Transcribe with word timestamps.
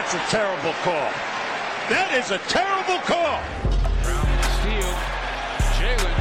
That's 0.00 0.14
a 0.14 0.32
terrible 0.32 0.72
call. 0.80 1.12
That 1.92 2.16
is 2.16 2.30
a 2.30 2.38
terrible 2.48 3.04
call. 3.04 3.36
Brown 4.00 4.24
steal. 4.56 4.92
Jaylen. 5.76 6.16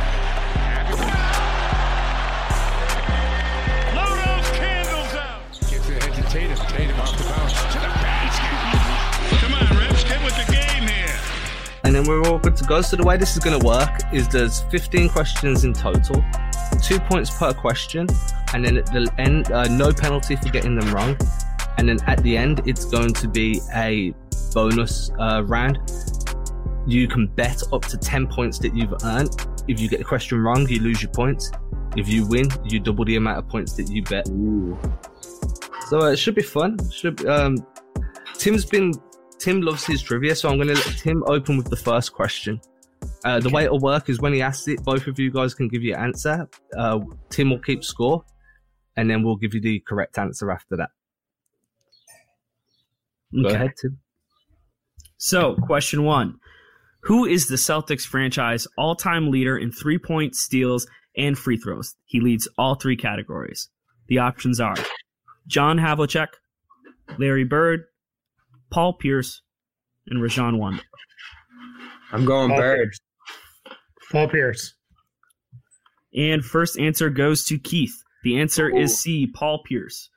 Blow 3.96 4.12
those 4.20 4.50
candles 4.60 5.14
out. 5.16 5.48
Gets 5.72 5.88
it 5.88 5.96
ahead 5.96 6.14
to 6.14 6.24
Tatum. 6.30 6.58
Tatum 6.68 7.00
off 7.00 7.18
the 7.18 7.24
bounce. 7.24 7.54
To 7.56 7.80
the 7.80 7.88
basket. 8.04 9.40
Come 9.40 9.54
on, 9.56 9.72
Rips, 9.80 10.04
get 10.04 10.22
with 10.26 10.36
the 10.36 10.52
game 10.52 10.84
here. 10.86 11.16
and 11.86 11.96
then 11.96 12.04
we're 12.04 12.22
all 12.28 12.38
good 12.38 12.58
to 12.58 12.66
go. 12.66 12.82
So 12.82 12.98
the 12.98 13.04
way 13.04 13.16
this 13.16 13.38
is 13.38 13.40
going 13.40 13.58
to 13.58 13.66
work 13.66 14.02
is 14.12 14.28
there's 14.28 14.60
15 14.64 15.08
questions 15.08 15.64
in 15.64 15.72
total, 15.72 16.22
two 16.84 17.00
points 17.00 17.30
per 17.30 17.54
question, 17.54 18.08
and 18.54 18.66
then 18.66 18.76
at 18.76 18.88
the 18.88 19.10
end, 19.18 19.54
uh, 19.54 19.70
no 19.70 19.94
penalty 19.94 20.36
for 20.36 20.50
getting 20.50 20.76
them 20.76 20.94
wrong. 20.94 21.18
And 21.80 21.88
then 21.88 21.98
at 22.08 22.22
the 22.24 22.36
end, 22.36 22.62
it's 22.66 22.84
going 22.84 23.14
to 23.14 23.28
be 23.30 23.62
a 23.74 24.14
bonus 24.54 25.12
uh, 25.18 25.46
round. 25.46 25.80
You 26.86 27.08
can 27.08 27.28
bet 27.28 27.64
up 27.72 27.84
to 27.84 27.98
10 27.98 28.28
points 28.28 28.60
that 28.60 28.76
you've 28.76 28.94
earned. 29.06 29.30
If 29.70 29.80
you 29.80 29.88
get 29.88 30.00
the 30.00 30.06
question 30.06 30.44
wrong, 30.44 30.68
you 30.68 30.82
lose 30.82 31.02
your 31.02 31.12
points. 31.12 31.52
If 31.96 32.10
you 32.10 32.28
win, 32.28 32.50
you 32.66 32.82
double 32.82 33.06
the 33.06 33.16
amount 33.16 33.38
of 33.38 33.48
points 33.48 33.74
that 33.78 33.90
you 33.90 34.04
bet. 34.04 34.28
So 35.88 36.02
uh, 36.02 36.12
it 36.12 36.18
should 36.18 36.36
be 36.36 36.42
fun. 36.42 36.78
Should 36.92 37.26
um, 37.26 37.66
Tim's 38.38 38.66
been 38.66 38.94
Tim 39.38 39.62
loves 39.62 39.86
his 39.86 40.02
trivia, 40.02 40.36
so 40.36 40.50
I'm 40.50 40.58
going 40.58 40.68
to 40.68 40.74
let 40.74 40.98
Tim 40.98 41.24
open 41.28 41.56
with 41.56 41.70
the 41.70 41.78
first 41.78 42.12
question. 42.12 42.60
Uh, 43.24 43.40
the 43.40 43.50
way 43.52 43.64
it'll 43.64 43.80
work 43.80 44.10
is 44.10 44.20
when 44.20 44.34
he 44.34 44.42
asks 44.42 44.68
it, 44.68 44.84
both 44.84 45.08
of 45.08 45.18
you 45.18 45.32
guys 45.32 45.54
can 45.54 45.70
give 45.70 45.82
your 45.82 45.98
answer. 45.98 46.46
Uh, 46.78 47.00
Tim 47.30 47.52
will 47.52 47.60
keep 47.60 47.86
score, 47.86 48.26
and 48.98 49.10
then 49.10 49.24
we'll 49.24 49.38
give 49.38 49.54
you 49.54 49.62
the 49.62 49.80
correct 49.88 50.18
answer 50.18 50.52
after 50.52 50.76
that. 50.76 50.90
Go 53.34 53.48
Okay. 53.48 53.56
ahead, 53.56 53.74
Tim. 53.82 54.00
So, 55.18 55.56
question 55.56 56.04
one 56.04 56.40
Who 57.04 57.26
is 57.26 57.48
the 57.48 57.56
Celtics 57.56 58.06
franchise 58.06 58.68
all 58.78 58.96
time 58.96 59.32
leader 59.32 59.58
in 59.58 59.72
three 59.72 59.98
point 59.98 60.36
steals 60.36 60.88
and 61.16 61.38
free 61.38 61.58
throws? 61.58 61.96
He 62.06 62.20
leads 62.20 62.48
all 62.58 62.76
three 62.76 62.98
categories. 62.98 63.70
The 64.08 64.18
options 64.20 64.60
are 64.60 64.76
John 65.48 65.78
Havlicek, 65.78 66.30
Larry 67.18 67.44
Bird, 67.44 67.86
Paul 68.70 68.94
Pierce, 68.94 69.42
and 70.08 70.22
Rajon 70.22 70.60
Rondo. 70.60 70.82
I'm 72.12 72.26
going 72.26 72.50
Paul 72.50 72.58
birds. 72.60 73.00
Paul 74.12 74.28
Pierce. 74.28 74.74
And 76.16 76.44
first 76.44 76.80
answer 76.80 77.10
goes 77.12 77.46
to 77.46 77.60
Keith. 77.60 77.94
The 78.24 78.40
answer 78.40 78.68
is 78.68 79.00
C, 79.00 79.28
Paul 79.28 79.62
Pierce. 79.64 80.10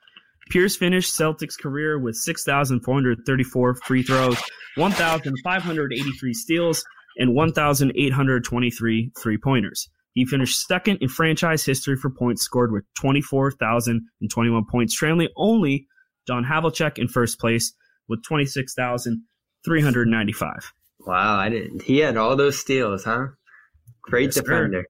Pierce 0.50 0.76
finished 0.76 1.18
Celtics' 1.18 1.58
career 1.58 1.98
with 1.98 2.14
6,434 2.16 3.74
free 3.74 4.02
throws, 4.02 4.36
1,583 4.76 6.34
steals, 6.34 6.84
and 7.16 7.34
1,823 7.34 9.12
three 9.18 9.38
pointers. 9.38 9.88
He 10.14 10.24
finished 10.26 10.66
second 10.66 10.98
in 11.00 11.08
franchise 11.08 11.64
history 11.64 11.96
for 11.96 12.10
points 12.10 12.42
scored 12.42 12.70
with 12.72 12.84
24,021 12.94 14.64
points, 14.70 14.94
trailing 14.94 15.28
only 15.36 15.86
John 16.26 16.44
Havlicek 16.44 16.98
in 16.98 17.08
first 17.08 17.40
place 17.40 17.72
with 18.08 18.22
26,395. 18.24 20.72
Wow, 21.06 21.38
I 21.38 21.48
didn't. 21.48 21.82
He 21.82 21.98
had 21.98 22.16
all 22.16 22.34
those 22.36 22.58
steals, 22.58 23.04
huh? 23.04 23.26
Great 24.02 24.26
Yes, 24.26 24.34
defender. 24.36 24.84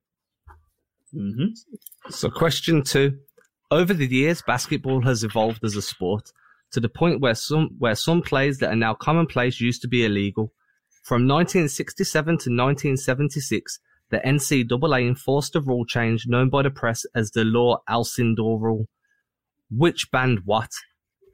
Mm-hmm. 1.15 2.11
So, 2.11 2.29
question 2.31 2.83
two: 2.83 3.19
Over 3.73 3.95
the 3.95 4.07
years, 4.07 4.43
basketball 4.43 5.01
has 5.01 5.25
evolved 5.25 5.65
as 5.65 5.77
a 5.77 5.81
sport 5.81 6.31
to 6.73 6.79
the 6.79 6.91
point 6.91 7.23
where 7.23 7.35
some 7.35 7.71
where 7.79 7.95
some 7.95 8.21
plays 8.21 8.59
that 8.59 8.71
are 8.71 8.77
now 8.77 8.93
commonplace 8.93 9.63
used 9.63 9.81
to 9.81 9.89
be 9.89 10.05
illegal. 10.05 10.53
From 11.03 11.27
1967 11.27 12.27
to 12.27 12.51
1976, 12.51 13.79
the 14.11 14.19
NCAA 14.19 15.09
enforced 15.09 15.57
a 15.57 15.63
rule 15.63 15.87
change 15.87 16.27
known 16.27 16.51
by 16.51 16.61
the 16.61 16.71
press 16.71 17.07
as 17.15 17.31
the 17.31 17.45
Lew 17.45 17.79
Alcindor 17.89 18.61
Rule, 18.61 18.89
which 19.71 20.11
banned 20.11 20.41
what? 20.45 20.69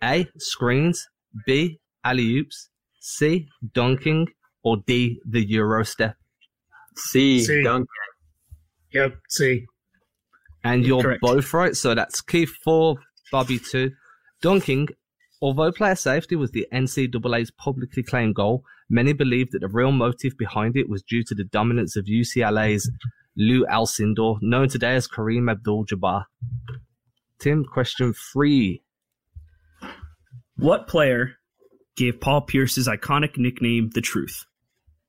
A. 0.04 0.28
Screens. 0.36 1.08
B. 1.44 1.80
Alley 2.04 2.36
oops. 2.36 2.68
C. 3.00 3.48
Dunking. 3.74 4.28
Or 4.62 4.76
D. 4.86 5.20
The 5.28 5.44
Euro 5.44 5.82
step. 5.82 6.14
C. 6.94 7.42
C. 7.42 7.64
Dunk. 7.64 7.88
Yep. 8.92 9.16
See. 9.28 9.66
And 10.68 10.86
you're 10.86 11.02
Correct. 11.02 11.20
both 11.20 11.52
right. 11.54 11.76
So 11.76 11.94
that's 11.94 12.20
Keith 12.20 12.54
four, 12.62 12.96
Bobby 13.32 13.58
two. 13.58 13.92
Dunking, 14.42 14.88
although 15.40 15.72
player 15.72 15.94
safety 15.94 16.36
was 16.36 16.50
the 16.50 16.66
NCAA's 16.72 17.50
publicly 17.50 18.02
claimed 18.02 18.34
goal, 18.34 18.64
many 18.88 19.12
believe 19.12 19.50
that 19.50 19.60
the 19.60 19.68
real 19.68 19.92
motive 19.92 20.36
behind 20.38 20.76
it 20.76 20.88
was 20.88 21.02
due 21.02 21.24
to 21.24 21.34
the 21.34 21.44
dominance 21.44 21.96
of 21.96 22.04
UCLA's 22.04 22.90
Lew 23.36 23.64
Alcindor, 23.66 24.38
known 24.42 24.68
today 24.68 24.94
as 24.94 25.08
Kareem 25.08 25.50
Abdul-Jabbar. 25.50 26.24
Tim, 27.38 27.64
question 27.64 28.12
three. 28.32 28.82
What 30.56 30.88
player 30.88 31.36
gave 31.96 32.20
Paul 32.20 32.40
Pierce's 32.42 32.88
iconic 32.88 33.38
nickname 33.38 33.90
the 33.94 34.00
truth? 34.00 34.44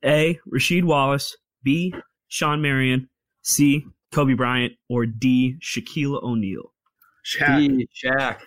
A. 0.06 0.40
Rasheed 0.48 0.84
Wallace, 0.84 1.36
B. 1.64 1.94
Shawn 2.28 2.62
Marion, 2.62 3.10
C. 3.42 3.86
Kobe 4.14 4.34
Bryant, 4.34 4.74
or 4.90 5.06
D. 5.06 5.58
Shaquille 5.62 6.22
O'Neal? 6.24 6.72
Shaq. 7.26 7.60
D. 7.60 7.88
Shaq. 8.04 8.40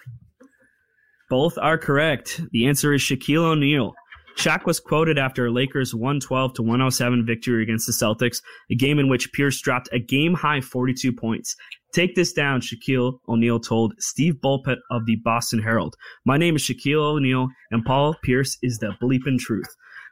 Both 1.30 1.56
are 1.58 1.78
correct. 1.78 2.40
The 2.50 2.66
answer 2.66 2.92
is 2.92 3.00
Shaquille 3.00 3.44
O'Neal. 3.44 3.94
Shaq 4.36 4.64
was 4.64 4.80
quoted 4.80 5.18
after 5.18 5.46
a 5.46 5.50
Lakers 5.50 5.94
112 5.94 6.54
to 6.54 6.62
107 6.62 7.26
victory 7.26 7.62
against 7.62 7.86
the 7.86 7.92
Celtics, 7.92 8.38
a 8.70 8.74
game 8.74 8.98
in 8.98 9.08
which 9.08 9.32
Pierce 9.32 9.60
dropped 9.60 9.88
a 9.92 9.98
game 9.98 10.34
high 10.34 10.60
42 10.60 11.12
points. 11.12 11.54
Take 11.92 12.14
this 12.14 12.32
down, 12.32 12.62
Shaquille 12.62 13.18
O'Neal 13.28 13.60
told 13.60 13.92
Steve 13.98 14.34
Bulpett 14.42 14.78
of 14.90 15.04
the 15.04 15.16
Boston 15.16 15.62
Herald. 15.62 15.94
My 16.24 16.38
name 16.38 16.56
is 16.56 16.62
Shaquille 16.62 17.02
O'Neal, 17.02 17.48
and 17.70 17.84
Paul 17.84 18.14
Pierce 18.22 18.56
is 18.62 18.78
the 18.78 18.94
bleeping 19.02 19.38
truth. 19.38 19.68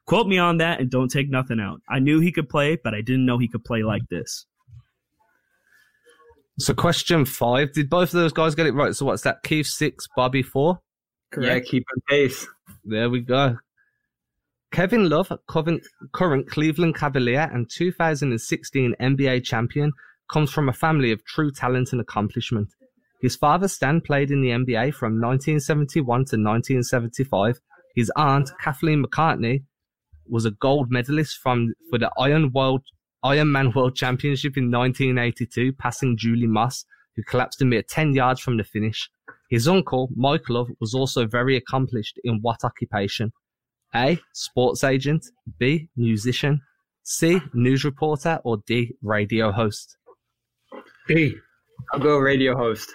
Quote 0.06 0.26
me 0.26 0.38
on 0.38 0.58
that 0.58 0.80
and 0.80 0.90
don't 0.90 1.10
take 1.10 1.30
nothing 1.30 1.60
out. 1.60 1.80
I 1.88 1.98
knew 1.98 2.20
he 2.20 2.32
could 2.32 2.48
play, 2.48 2.76
but 2.82 2.94
I 2.94 3.00
didn't 3.00 3.24
know 3.24 3.38
he 3.38 3.48
could 3.48 3.64
play 3.64 3.82
like 3.82 4.02
this. 4.10 4.44
So 6.58 6.74
question 6.74 7.24
five. 7.24 7.72
Did 7.72 7.88
both 7.88 8.12
of 8.12 8.20
those 8.20 8.32
guys 8.32 8.54
get 8.54 8.66
it 8.66 8.74
right? 8.74 8.94
So 8.94 9.06
what's 9.06 9.22
that? 9.22 9.42
Keith 9.42 9.66
six, 9.66 10.06
Bobby 10.14 10.42
four? 10.42 10.80
Yeah, 11.38 11.60
keep 11.60 11.84
on 11.94 12.02
pace. 12.08 12.46
There 12.84 13.08
we 13.08 13.20
go. 13.20 13.56
Kevin 14.72 15.08
Love, 15.08 15.32
current, 15.48 15.82
current 16.12 16.48
Cleveland 16.48 16.94
Cavalier 16.94 17.50
and 17.52 17.68
2016 17.68 18.94
NBA 19.00 19.44
champion, 19.44 19.92
comes 20.30 20.52
from 20.52 20.68
a 20.68 20.72
family 20.72 21.10
of 21.10 21.24
true 21.24 21.50
talent 21.50 21.92
and 21.92 22.00
accomplishment. 22.00 22.68
His 23.20 23.36
father 23.36 23.68
Stan 23.68 24.00
played 24.00 24.30
in 24.30 24.42
the 24.42 24.50
NBA 24.50 24.94
from 24.94 25.20
1971 25.20 26.04
to 26.04 26.36
1975. 26.36 27.60
His 27.94 28.10
aunt 28.16 28.50
Kathleen 28.60 29.04
McCartney 29.04 29.64
was 30.26 30.44
a 30.44 30.52
gold 30.52 30.90
medalist 30.90 31.38
from 31.38 31.74
for 31.90 31.98
the 31.98 32.10
Iron 32.16 32.52
World 32.52 32.82
Ironman 33.24 33.74
World 33.74 33.94
Championship 33.96 34.56
in 34.56 34.70
1982, 34.70 35.72
passing 35.74 36.16
Julie 36.16 36.46
Moss, 36.46 36.84
who 37.16 37.22
collapsed 37.24 37.60
a 37.60 37.64
mere 37.64 37.82
10 37.82 38.14
yards 38.14 38.40
from 38.40 38.56
the 38.56 38.64
finish. 38.64 39.10
His 39.50 39.68
uncle, 39.68 40.08
Mike 40.14 40.48
Love, 40.48 40.68
was 40.80 40.94
also 40.94 41.26
very 41.26 41.56
accomplished 41.56 42.18
in 42.24 42.38
what 42.40 42.64
occupation? 42.64 43.32
A. 43.94 44.18
Sports 44.32 44.84
agent. 44.84 45.26
B. 45.58 45.88
Musician. 45.96 46.62
C. 47.02 47.40
News 47.52 47.84
reporter. 47.84 48.40
Or 48.44 48.58
D. 48.66 48.94
Radio 49.02 49.50
host. 49.50 49.96
B. 51.08 51.34
I'll 51.92 52.00
go 52.00 52.16
radio 52.16 52.56
host. 52.56 52.94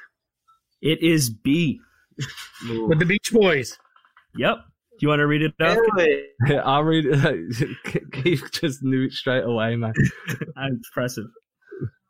It 0.82 1.02
is 1.04 1.30
B. 1.30 1.80
With 2.88 3.00
the 3.00 3.06
Beach 3.06 3.32
Boys. 3.34 3.78
Yep. 4.38 4.58
Do 4.98 5.06
you 5.06 5.10
want 5.10 5.20
to 5.20 5.28
read 5.28 5.42
it 5.42 5.54
up? 5.62 5.78
Really? 5.96 6.60
I'll 6.60 6.84
read 6.84 7.06
it. 7.06 8.12
Keith 8.12 8.50
just 8.52 8.82
knew 8.82 9.06
it 9.06 9.12
straight 9.12 9.44
away, 9.44 9.76
man. 9.76 9.94
Impressive. 10.58 11.26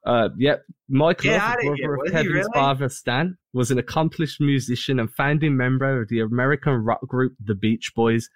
Uh, 0.05 0.29
yep. 0.37 0.61
Michael, 0.87 1.31
Get 1.31 1.41
Love, 1.41 1.57
brother 1.63 1.93
of 1.93 1.99
Was 2.03 2.11
Kevin's 2.11 2.33
really? 2.33 2.49
father 2.53 2.89
Stan, 2.89 3.37
was 3.53 3.71
an 3.71 3.79
accomplished 3.79 4.39
musician 4.39 4.99
and 4.99 5.11
founding 5.11 5.57
member 5.57 5.99
of 5.99 6.09
the 6.09 6.19
American 6.19 6.73
rock 6.73 7.01
group 7.07 7.33
The 7.43 7.55
Beach 7.55 7.91
Boys, 7.95 8.29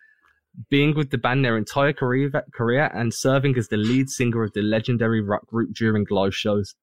being 0.71 0.95
with 0.95 1.11
the 1.11 1.19
band 1.19 1.45
their 1.45 1.57
entire 1.57 1.93
career, 1.93 2.31
career 2.53 2.89
and 2.93 3.13
serving 3.13 3.55
as 3.57 3.67
the 3.67 3.77
lead 3.77 4.09
singer 4.09 4.43
of 4.43 4.53
the 4.53 4.63
legendary 4.63 5.21
rock 5.21 5.45
group 5.45 5.73
during 5.75 6.07
live 6.09 6.33
shows. 6.35 6.73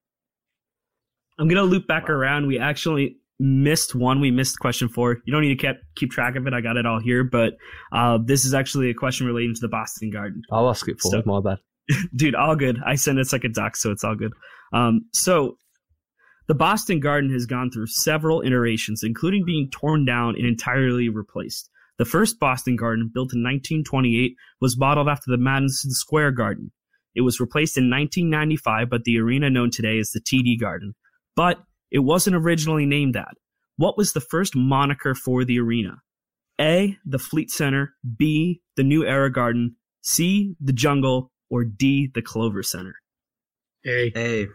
I'm 1.39 1.49
gonna 1.49 1.63
loop 1.63 1.87
back 1.89 2.09
around. 2.09 2.47
We 2.47 2.59
actually 2.59 3.19
missed 3.39 3.95
one. 3.95 4.21
We 4.21 4.31
missed 4.31 4.59
question 4.59 4.89
four. 4.89 5.19
You 5.25 5.33
don't 5.33 5.43
need 5.43 5.59
to 5.59 5.67
keep 5.67 5.77
keep 5.97 6.11
track 6.11 6.37
of 6.37 6.47
it. 6.47 6.55
I 6.55 6.61
got 6.61 6.77
it 6.77 6.87
all 6.87 7.01
here, 7.01 7.25
but 7.25 7.55
uh, 7.93 8.19
this 8.25 8.45
is 8.45 8.55
actually 8.55 8.91
a 8.91 8.95
question 8.95 9.27
relating 9.27 9.55
to 9.55 9.61
the 9.61 9.69
Boston 9.69 10.11
Garden. 10.11 10.43
I'll 10.51 10.69
ask 10.71 10.89
it 10.89 11.01
for 11.01 11.11
So- 11.11 11.23
my 11.27 11.41
bad. 11.41 11.59
Dude, 12.17 12.35
all 12.35 12.57
good. 12.57 12.81
I 12.85 12.97
send 12.97 13.19
it's 13.21 13.33
like 13.33 13.45
a 13.45 13.49
duck, 13.49 13.77
so 13.77 13.93
it's 13.93 14.03
all 14.03 14.17
good. 14.17 14.33
Um, 14.73 15.03
so 15.13 15.57
the 16.49 16.55
Boston 16.55 16.99
Garden 16.99 17.31
has 17.33 17.47
gone 17.47 17.71
through 17.71 17.87
several 17.87 18.43
iterations, 18.43 19.03
including 19.05 19.45
being 19.45 19.71
torn 19.71 20.05
down 20.05 20.35
and 20.37 20.45
entirely 20.47 21.09
replaced. 21.09 21.71
The 21.99 22.05
first 22.05 22.41
Boston 22.41 22.75
Garden, 22.77 23.11
built 23.15 23.33
in 23.33 23.41
1928, 23.43 24.35
was 24.61 24.77
modeled 24.77 25.09
after 25.09 25.31
the 25.31 25.39
Madison 25.39 25.93
Square 25.93 26.33
Garden. 26.33 26.73
It 27.15 27.21
was 27.23 27.39
replaced 27.41 27.79
in 27.79 27.89
1995 27.89 28.91
by 28.91 28.99
the 29.05 29.19
arena 29.19 29.49
known 29.49 29.71
today 29.71 29.99
as 29.99 30.11
the 30.11 30.21
TD 30.21 30.61
Garden. 30.61 30.95
But 31.37 31.59
it 31.91 32.01
wasn't 32.01 32.37
originally 32.37 32.87
named 32.87 33.15
that. 33.15 33.35
What 33.77 33.97
was 33.97 34.13
the 34.13 34.21
first 34.21 34.57
moniker 34.57 35.15
for 35.15 35.45
the 35.45 35.59
arena? 35.61 36.03
A. 36.61 36.97
The 37.05 37.19
Fleet 37.19 37.51
Center. 37.51 37.95
B. 38.17 38.63
The 38.77 38.83
New 38.83 39.05
Era 39.05 39.31
Garden. 39.31 39.77
C. 40.01 40.57
The 40.61 40.73
Jungle. 40.73 41.31
Or 41.51 41.65
D. 41.65 42.11
The 42.15 42.23
Clover 42.23 42.63
Center. 42.63 42.95
A. 43.85 44.11
Hey, 44.15 44.47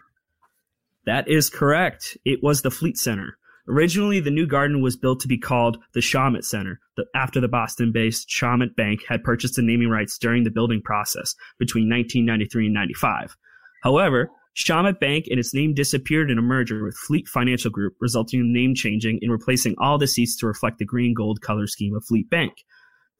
That 1.05 1.27
is 1.27 1.49
correct. 1.49 2.17
It 2.25 2.43
was 2.43 2.61
the 2.61 2.71
Fleet 2.71 2.97
Center. 2.97 3.37
Originally, 3.67 4.19
the 4.19 4.31
new 4.31 4.47
garden 4.47 4.81
was 4.81 4.97
built 4.97 5.19
to 5.21 5.27
be 5.27 5.37
called 5.37 5.77
the 5.93 5.99
Shawmut 5.99 6.43
Center, 6.43 6.79
after 7.15 7.39
the 7.39 7.47
Boston-based 7.47 8.27
Shawmut 8.27 8.75
Bank 8.75 9.01
had 9.07 9.23
purchased 9.23 9.55
the 9.55 9.61
naming 9.61 9.89
rights 9.89 10.17
during 10.17 10.43
the 10.43 10.51
building 10.51 10.81
process 10.81 11.35
between 11.59 11.89
1993 11.89 12.65
and 12.65 12.73
95. 12.73 13.37
However, 13.83 14.29
Shawmut 14.55 14.99
Bank 14.99 15.27
and 15.29 15.39
its 15.39 15.53
name 15.53 15.73
disappeared 15.73 16.29
in 16.29 16.37
a 16.37 16.41
merger 16.41 16.83
with 16.83 16.97
Fleet 16.97 17.27
Financial 17.27 17.71
Group, 17.71 17.95
resulting 18.01 18.41
in 18.41 18.53
name 18.53 18.75
changing 18.75 19.19
and 19.21 19.31
replacing 19.31 19.75
all 19.77 19.97
the 19.97 20.07
seats 20.07 20.35
to 20.37 20.47
reflect 20.47 20.77
the 20.77 20.85
green 20.85 21.13
gold 21.13 21.41
color 21.41 21.67
scheme 21.67 21.95
of 21.95 22.03
Fleet 22.03 22.29
Bank. 22.29 22.53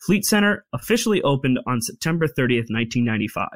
Fleet 0.01 0.25
Center 0.25 0.66
officially 0.74 1.22
opened 1.22 1.60
on 1.66 1.81
September 1.81 2.28
30th, 2.28 2.68
1995. 2.69 3.48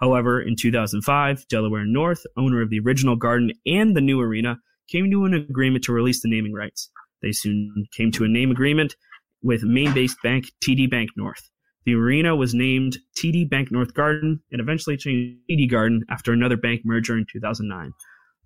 However, 0.00 0.42
in 0.42 0.56
2005, 0.56 1.46
Delaware 1.46 1.84
North, 1.84 2.26
owner 2.36 2.60
of 2.60 2.70
the 2.70 2.80
original 2.80 3.14
garden 3.14 3.52
and 3.66 3.96
the 3.96 4.00
new 4.00 4.20
arena, 4.20 4.58
came 4.88 5.08
to 5.10 5.24
an 5.24 5.34
agreement 5.34 5.84
to 5.84 5.92
release 5.92 6.22
the 6.22 6.28
naming 6.28 6.52
rights. 6.52 6.90
They 7.22 7.30
soon 7.30 7.86
came 7.96 8.10
to 8.12 8.24
a 8.24 8.28
name 8.28 8.50
agreement 8.50 8.96
with 9.42 9.62
Maine 9.62 9.94
based 9.94 10.16
bank 10.24 10.46
TD 10.60 10.90
Bank 10.90 11.10
North. 11.16 11.51
The 11.84 11.94
arena 11.94 12.36
was 12.36 12.54
named 12.54 12.98
TD 13.16 13.48
Bank 13.50 13.70
North 13.72 13.94
Garden 13.94 14.40
and 14.52 14.60
eventually 14.60 14.96
changed 14.96 15.38
to 15.48 15.54
TD 15.56 15.70
Garden 15.70 16.04
after 16.10 16.32
another 16.32 16.56
bank 16.56 16.82
merger 16.84 17.16
in 17.16 17.26
2009. 17.32 17.92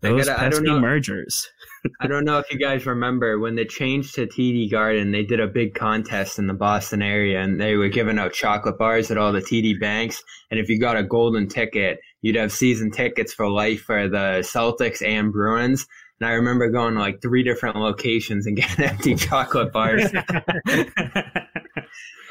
I 0.02 0.08
Those 0.08 0.26
gotta- 0.26 0.38
I 0.40 0.44
don't 0.44 0.52
pesky 0.60 0.66
know. 0.66 0.80
mergers. 0.80 1.48
I 2.00 2.06
don't 2.06 2.24
know 2.24 2.38
if 2.38 2.50
you 2.52 2.58
guys 2.58 2.84
remember 2.86 3.38
when 3.38 3.54
they 3.54 3.64
changed 3.64 4.14
to 4.16 4.26
TD 4.26 4.70
Garden, 4.70 5.10
they 5.10 5.22
did 5.22 5.40
a 5.40 5.46
big 5.46 5.74
contest 5.74 6.38
in 6.38 6.46
the 6.46 6.54
Boston 6.54 7.00
area 7.02 7.40
and 7.40 7.58
they 7.60 7.76
were 7.76 7.88
giving 7.88 8.18
out 8.18 8.32
chocolate 8.34 8.76
bars 8.78 9.10
at 9.10 9.16
all 9.18 9.32
the 9.32 9.40
TD 9.40 9.80
banks. 9.80 10.22
And 10.50 10.60
if 10.60 10.68
you 10.68 10.78
got 10.78 10.96
a 10.98 11.02
golden 11.02 11.48
ticket, 11.48 11.98
you'd 12.22 12.36
have 12.36 12.52
season 12.52 12.90
tickets 12.90 13.32
for 13.32 13.48
life 13.48 13.80
for 13.82 14.06
the 14.08 14.40
Celtics 14.42 15.04
and 15.06 15.32
Bruins. 15.32 15.86
And 16.20 16.28
I 16.28 16.32
remember 16.32 16.70
going 16.70 16.94
to 16.94 17.00
like 17.00 17.20
three 17.22 17.42
different 17.42 17.76
locations 17.76 18.46
and 18.46 18.56
getting 18.56 18.84
empty 18.84 19.14
chocolate 19.14 19.72
bars. 19.72 20.10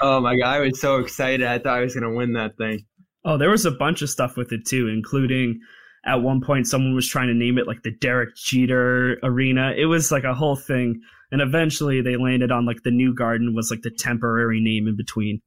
oh 0.06 0.22
my 0.22 0.38
God, 0.38 0.56
I 0.56 0.60
was 0.60 0.80
so 0.80 0.98
excited. 0.98 1.46
I 1.46 1.58
thought 1.58 1.80
I 1.80 1.82
was 1.82 1.96
going 1.96 2.10
to 2.10 2.16
win 2.16 2.34
that 2.34 2.58
thing. 2.58 2.86
Oh, 3.24 3.38
there 3.38 3.50
was 3.50 3.66
a 3.66 3.72
bunch 3.72 4.04
of 4.04 4.10
stuff 4.10 4.38
with 4.38 4.52
it 4.52 4.66
too, 4.68 4.88
including 4.88 5.60
at 6.06 6.22
one 6.22 6.42
point 6.42 6.68
someone 6.68 6.94
was 6.94 7.08
trying 7.08 7.28
to 7.28 7.34
name 7.34 7.58
it 7.58 7.66
like 7.66 7.82
the 7.82 7.92
Derek 8.00 8.36
Jeter 8.36 9.18
Arena. 9.24 9.74
It 9.76 9.86
was 9.86 10.12
like 10.12 10.24
a 10.24 10.36
whole 10.36 10.56
thing, 10.56 11.02
and 11.32 11.42
eventually 11.42 12.02
they 12.02 12.18
landed 12.18 12.52
on 12.52 12.66
like 12.66 12.84
the 12.84 12.92
new 12.92 13.16
garden 13.16 13.56
was 13.56 13.72
like 13.72 13.82
the 13.82 13.96
temporary 13.98 14.62
name 14.62 14.88
in 14.88 14.96
between. 14.96 15.42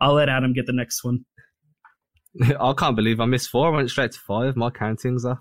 I'll 0.00 0.14
let 0.14 0.28
Adam 0.28 0.52
get 0.52 0.66
the 0.66 0.72
next 0.72 1.04
one. 1.04 1.24
I 2.60 2.72
can't 2.76 2.96
believe 2.96 3.20
I 3.20 3.26
missed 3.26 3.50
four. 3.50 3.68
I 3.68 3.76
went 3.76 3.90
straight 3.90 4.12
to 4.12 4.18
five. 4.18 4.56
My 4.56 4.70
countings 4.70 5.24
are. 5.24 5.40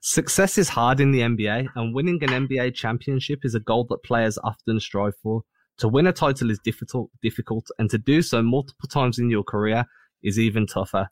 Success 0.00 0.56
is 0.56 0.70
hard 0.70 0.98
in 0.98 1.12
the 1.12 1.20
NBA, 1.20 1.68
and 1.76 1.94
winning 1.94 2.22
an 2.24 2.48
NBA 2.48 2.74
championship 2.74 3.40
is 3.44 3.54
a 3.54 3.60
goal 3.60 3.86
that 3.90 4.02
players 4.02 4.38
often 4.42 4.80
strive 4.80 5.14
for. 5.22 5.42
To 5.82 5.88
win 5.88 6.06
a 6.06 6.12
title 6.12 6.48
is 6.48 6.60
difficult, 6.60 7.10
difficult, 7.22 7.66
and 7.76 7.90
to 7.90 7.98
do 7.98 8.22
so 8.22 8.40
multiple 8.40 8.88
times 8.88 9.18
in 9.18 9.30
your 9.30 9.42
career 9.42 9.84
is 10.22 10.38
even 10.38 10.64
tougher. 10.64 11.08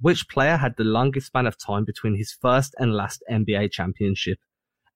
Which 0.00 0.30
player 0.30 0.56
had 0.56 0.78
the 0.78 0.84
longest 0.84 1.26
span 1.26 1.46
of 1.46 1.58
time 1.58 1.84
between 1.84 2.16
his 2.16 2.32
first 2.40 2.74
and 2.78 2.94
last 2.94 3.22
NBA 3.30 3.70
championship? 3.72 4.38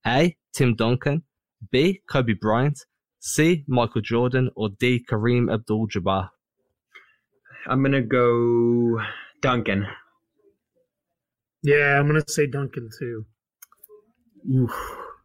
A. 0.07 0.35
Tim 0.55 0.75
Duncan, 0.75 1.25
B. 1.71 2.01
Kobe 2.09 2.33
Bryant, 2.41 2.87
C. 3.19 3.65
Michael 3.69 4.01
Jordan, 4.01 4.49
or 4.57 4.71
D. 4.71 5.05
Kareem 5.07 5.53
Abdul-Jabbar? 5.53 6.31
I'm 7.67 7.83
going 7.83 7.93
to 7.93 8.01
go 8.01 9.03
Duncan. 9.43 9.87
yeah, 11.63 11.99
I'm 11.99 12.07
gonna 12.07 12.23
say 12.29 12.47
Duncan 12.47 12.89
too. 12.99 13.27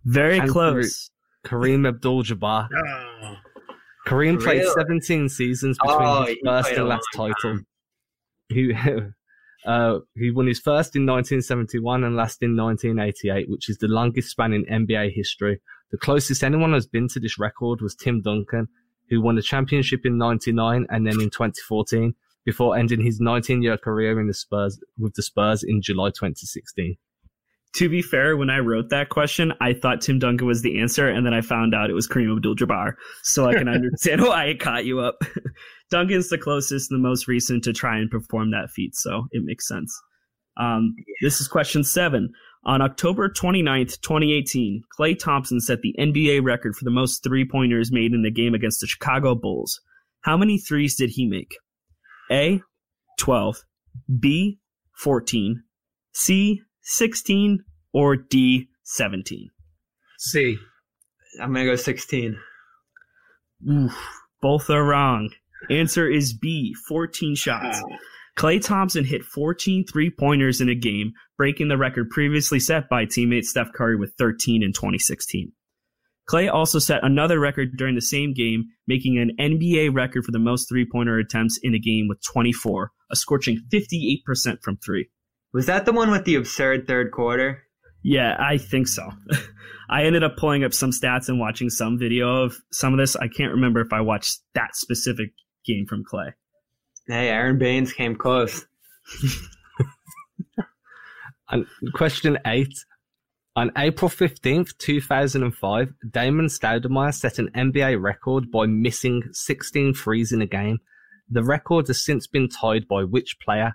Very 0.03 0.39
And 0.39 0.49
close. 0.49 1.09
Kareem 1.45 1.87
Abdul-Jabbar. 1.87 2.67
Oh, 2.75 3.35
Kareem 4.05 4.41
played 4.41 4.65
17 4.65 5.29
seasons 5.29 5.77
between 5.81 6.01
Oh, 6.01 6.25
his 6.25 6.37
first 6.43 6.71
and 6.71 6.87
last 6.87 7.07
title. 7.15 7.59
He, 8.49 8.73
uh, 9.65 9.99
he 10.15 10.31
won 10.31 10.47
his 10.47 10.59
first 10.59 10.95
in 10.95 11.05
1971 11.05 12.03
and 12.03 12.15
last 12.15 12.41
in 12.41 12.57
1988, 12.57 13.49
which 13.49 13.69
is 13.69 13.77
the 13.77 13.87
longest 13.87 14.29
span 14.29 14.53
in 14.53 14.65
NBA 14.65 15.13
history. 15.13 15.61
The 15.91 15.97
closest 15.97 16.43
anyone 16.43 16.73
has 16.73 16.87
been 16.87 17.07
to 17.09 17.19
this 17.19 17.39
record 17.39 17.81
was 17.81 17.95
Tim 17.95 18.21
Duncan, 18.21 18.67
who 19.09 19.21
won 19.21 19.35
the 19.35 19.41
championship 19.41 20.05
in 20.05 20.17
99 20.17 20.87
and 20.89 21.07
then 21.07 21.21
in 21.21 21.29
2014, 21.29 22.15
before 22.45 22.77
ending 22.77 23.01
his 23.01 23.21
19-year 23.21 23.77
career 23.77 24.19
in 24.19 24.27
the 24.27 24.33
Spurs 24.33 24.79
with 24.97 25.13
the 25.13 25.21
Spurs 25.21 25.63
in 25.63 25.81
July 25.81 26.09
2016. 26.09 26.97
To 27.75 27.89
be 27.89 28.03
fair, 28.03 28.37
when 28.37 28.51
I 28.51 28.59
wrote 28.59 28.89
that 28.89 29.09
question, 29.09 29.51
I 29.59 29.73
thought 29.73 30.01
Tim 30.01 30.19
Duncan 30.19 30.45
was 30.45 30.61
the 30.61 30.79
answer, 30.79 31.09
and 31.09 31.25
then 31.25 31.33
I 31.33 31.41
found 31.41 31.73
out 31.73 31.89
it 31.89 31.93
was 31.93 32.07
Kareem 32.07 32.35
Abdul-Jabbar. 32.35 32.93
So 33.23 33.45
I 33.45 33.55
can 33.55 33.67
understand 33.67 34.21
why 34.21 34.45
it 34.45 34.59
caught 34.59 34.85
you 34.85 34.99
up. 34.99 35.15
Duncan's 35.89 36.29
the 36.29 36.37
closest 36.37 36.91
and 36.91 36.99
the 37.03 37.07
most 37.07 37.27
recent 37.27 37.63
to 37.63 37.73
try 37.73 37.97
and 37.97 38.11
perform 38.11 38.51
that 38.51 38.69
feat, 38.69 38.95
so 38.95 39.25
it 39.31 39.43
makes 39.43 39.67
sense. 39.67 39.99
Um, 40.57 40.95
this 41.21 41.41
is 41.41 41.47
question 41.47 41.83
seven. 41.83 42.31
On 42.65 42.81
October 42.81 43.27
29th, 43.27 43.99
2018, 44.01 44.83
Klay 44.97 45.17
Thompson 45.19 45.59
set 45.59 45.81
the 45.81 45.95
NBA 45.99 46.43
record 46.43 46.75
for 46.75 46.85
the 46.85 46.91
most 46.91 47.21
three 47.21 47.43
pointers 47.43 47.91
made 47.91 48.13
in 48.13 48.23
a 48.23 48.31
game 48.31 48.53
against 48.53 48.79
the 48.79 48.87
Chicago 48.87 49.35
Bulls. 49.35 49.81
How 50.21 50.37
many 50.37 50.57
threes 50.57 50.95
did 50.95 51.09
he 51.09 51.27
make? 51.27 51.57
A. 52.31 52.61
12, 53.19 53.63
B. 54.19 54.59
14, 54.97 55.63
C. 56.13 56.61
16, 56.83 57.63
or 57.93 58.15
D. 58.15 58.67
17? 58.83 59.49
C. 60.19 60.57
I'm 61.41 61.53
going 61.53 61.65
to 61.65 61.71
go 61.71 61.75
16. 61.75 62.37
Oof, 63.69 63.93
both 64.41 64.69
are 64.69 64.83
wrong. 64.83 65.29
Answer 65.69 66.09
is 66.09 66.33
B. 66.33 66.75
14 66.87 67.35
shots. 67.35 67.81
Klay 68.37 68.61
Thompson 68.61 69.05
hit 69.05 69.23
14 69.23 69.85
three 69.85 70.09
pointers 70.09 70.59
in 70.59 70.67
a 70.67 70.75
game, 70.75 71.13
breaking 71.37 71.67
the 71.67 71.77
record 71.77 72.09
previously 72.09 72.59
set 72.59 72.89
by 72.89 73.05
teammate 73.05 73.45
Steph 73.45 73.71
Curry 73.73 73.95
with 73.95 74.13
13 74.17 74.63
in 74.63 74.73
2016. 74.73 75.51
Klay 76.29 76.51
also 76.51 76.79
set 76.79 77.03
another 77.03 77.39
record 77.39 77.77
during 77.77 77.95
the 77.95 78.01
same 78.01 78.33
game, 78.33 78.65
making 78.87 79.17
an 79.17 79.35
NBA 79.39 79.93
record 79.93 80.23
for 80.25 80.31
the 80.31 80.39
most 80.39 80.67
three 80.67 80.87
pointer 80.89 81.19
attempts 81.19 81.59
in 81.61 81.75
a 81.75 81.79
game 81.79 82.07
with 82.07 82.23
24, 82.23 82.91
a 83.11 83.15
scorching 83.15 83.61
58% 83.71 84.61
from 84.63 84.77
three. 84.77 85.09
Was 85.53 85.67
that 85.67 85.85
the 85.85 85.93
one 85.93 86.11
with 86.11 86.25
the 86.25 86.35
absurd 86.35 86.87
third 86.87 87.11
quarter? 87.11 87.63
Yeah, 88.03 88.35
I 88.39 88.57
think 88.57 88.87
so. 88.87 89.09
I 89.89 90.03
ended 90.03 90.23
up 90.23 90.37
pulling 90.37 90.63
up 90.63 90.73
some 90.73 90.91
stats 90.91 91.29
and 91.29 91.39
watching 91.39 91.69
some 91.69 91.99
video 91.99 92.43
of 92.43 92.57
some 92.71 92.93
of 92.93 92.99
this. 92.99 93.15
I 93.15 93.27
can't 93.27 93.53
remember 93.53 93.81
if 93.81 93.93
I 93.93 94.01
watched 94.01 94.39
that 94.55 94.75
specific 94.75 95.31
game 95.65 95.85
from 95.87 96.03
Klay. 96.03 96.33
Hey, 97.07 97.29
Aron 97.29 97.57
Baynes 97.59 97.93
came 97.93 98.15
close. 98.15 98.65
And 101.53 101.67
question 101.93 102.39
eight. 102.47 102.73
On 103.55 103.71
April 103.77 104.09
15th, 104.09 104.75
2005, 104.79 105.93
Damon 106.09 106.47
Stoudamire 106.47 107.13
set 107.13 107.37
an 107.37 107.49
NBA 107.55 108.01
record 108.01 108.49
by 108.49 108.65
missing 108.65 109.21
16 109.31 109.93
threes 109.93 110.31
in 110.31 110.41
a 110.41 110.47
game. 110.47 110.79
The 111.29 111.43
record 111.43 111.87
has 111.87 112.03
since 112.03 112.25
been 112.25 112.49
tied 112.49 112.87
by 112.87 113.03
which 113.03 113.37
player? 113.39 113.73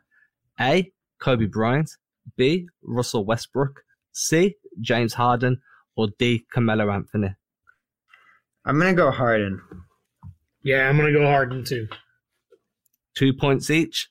A. 0.60 0.90
Kobe 1.20 1.46
Bryant, 1.46 1.90
B. 2.36 2.68
Russell 2.82 3.24
Westbrook, 3.24 3.82
C. 4.12 4.54
James 4.80 5.14
Harden, 5.14 5.60
or 5.96 6.08
D. 6.18 6.44
Carmelo 6.52 6.90
Anthony. 6.90 7.34
I'm 8.64 8.78
going 8.78 8.94
to 8.94 9.02
go 9.02 9.10
Harden. 9.10 9.60
Yeah, 10.62 10.88
I'm 10.88 10.96
gonna 10.96 11.12
go 11.12 11.24
Harden 11.24 11.64
too. 11.64 11.88
Two 13.16 13.32
points 13.32 13.70
each. 13.70 14.08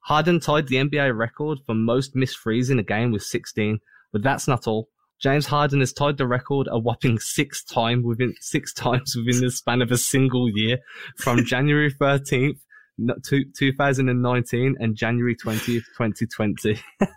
Harden 0.00 0.38
tied 0.38 0.68
the 0.68 0.76
NBA 0.76 1.16
record 1.16 1.60
for 1.64 1.74
most 1.74 2.14
missed 2.14 2.38
threes 2.42 2.68
in 2.68 2.78
a 2.78 2.82
game 2.82 3.10
with 3.10 3.22
16, 3.22 3.78
but 4.12 4.22
that's 4.22 4.46
not 4.46 4.66
all. 4.66 4.88
James 5.20 5.46
Harden 5.46 5.80
has 5.80 5.92
tied 5.92 6.18
the 6.18 6.26
record 6.26 6.68
a 6.70 6.78
whopping 6.78 7.18
six 7.18 7.64
time 7.64 8.02
within 8.02 8.34
six 8.40 8.74
times 8.74 9.16
within 9.16 9.40
the 9.40 9.50
span 9.50 9.80
of 9.80 9.90
a 9.90 9.96
single 9.96 10.50
year, 10.50 10.78
from 11.16 11.44
January 11.46 11.90
13th, 11.90 12.58
no- 12.98 13.14
to 13.24 13.44
2019, 13.56 14.76
and 14.78 14.96
January 14.96 15.36
20th, 15.36 15.84
2020. 15.96 16.80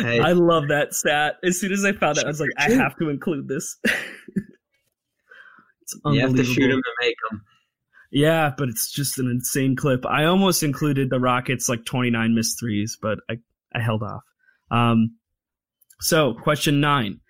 Hey, 0.00 0.20
I 0.20 0.32
love 0.32 0.68
that 0.68 0.94
stat. 0.94 1.36
As 1.44 1.60
soon 1.60 1.72
as 1.72 1.84
I 1.84 1.92
found 1.92 2.16
that, 2.16 2.24
I 2.24 2.28
was 2.28 2.40
like, 2.40 2.50
I 2.58 2.70
have 2.72 2.96
to 2.96 3.08
include 3.08 3.48
this. 3.48 3.76
it's 3.84 3.94
you 6.04 6.20
have 6.20 6.34
to 6.34 6.44
shoot 6.44 6.62
unbelievable. 6.62 6.76
him 6.76 6.82
to 6.82 6.90
make 7.00 7.16
him. 7.30 7.42
Yeah, 8.10 8.52
but 8.56 8.68
it's 8.68 8.90
just 8.90 9.18
an 9.18 9.28
insane 9.28 9.76
clip. 9.76 10.06
I 10.06 10.24
almost 10.24 10.62
included 10.62 11.10
the 11.10 11.20
Rockets 11.20 11.68
like 11.68 11.84
29 11.84 12.34
missed 12.34 12.60
threes, 12.60 12.96
but 13.00 13.18
I, 13.28 13.38
I 13.74 13.80
held 13.80 14.02
off. 14.02 14.22
Um, 14.70 15.16
so, 16.00 16.34
question 16.34 16.80
nine. 16.80 17.20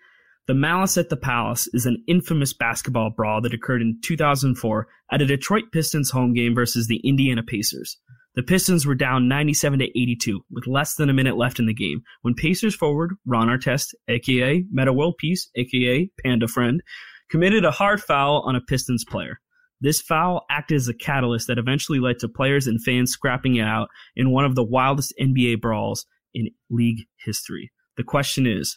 The 0.47 0.55
Malice 0.55 0.99
at 0.99 1.09
the 1.09 1.17
Palace 1.17 1.69
is 1.73 1.87
an 1.87 2.05
infamous 2.07 2.53
basketball 2.53 3.09
brawl 3.09 3.41
that 3.41 3.55
occurred 3.55 3.81
in 3.81 3.99
2004 4.05 4.87
at 5.11 5.23
a 5.23 5.27
Detroit 5.27 5.65
Pistons 5.73 6.11
home 6.11 6.35
game 6.35 6.55
versus 6.55 6.87
the 6.87 7.01
Indiana 7.03 7.43
Pacers. 7.43 7.97
The 8.35 8.43
Pistons 8.43 8.85
were 8.85 8.95
down 8.95 9.27
97 9.27 9.79
to 9.79 9.87
82 9.87 10.45
with 10.51 10.67
less 10.67 10.97
than 10.97 11.09
a 11.09 11.15
minute 11.15 11.39
left 11.39 11.59
in 11.59 11.65
the 11.65 11.73
game 11.73 12.03
when 12.21 12.35
Pacers 12.35 12.75
forward 12.75 13.15
Ron 13.25 13.49
Artest, 13.49 13.95
aka 14.09 14.67
Metta 14.71 14.93
World 14.93 15.15
Peace, 15.19 15.49
aka 15.55 16.11
Panda 16.23 16.47
Friend, 16.47 16.83
committed 17.31 17.65
a 17.65 17.71
hard 17.71 18.03
foul 18.03 18.43
on 18.45 18.55
a 18.55 18.61
Pistons 18.61 19.05
player. 19.09 19.41
This 19.81 20.03
foul 20.03 20.45
acted 20.51 20.77
as 20.77 20.89
a 20.89 20.95
catalyst 20.95 21.47
that 21.47 21.59
eventually 21.59 22.01
led 22.01 22.19
to 22.19 22.29
players 22.29 22.67
and 22.67 22.83
fans 22.85 23.11
scrapping 23.11 23.57
it 23.57 23.63
out 23.67 23.89
in 24.15 24.31
one 24.31 24.45
of 24.45 24.57
the 24.57 24.65
wildest 24.65 25.15
NBA 25.19 25.63
brawls 25.63 26.05
in 26.35 26.51
league 26.69 27.07
history. 27.25 27.73
The 27.97 28.05
question 28.05 28.47
is, 28.47 28.77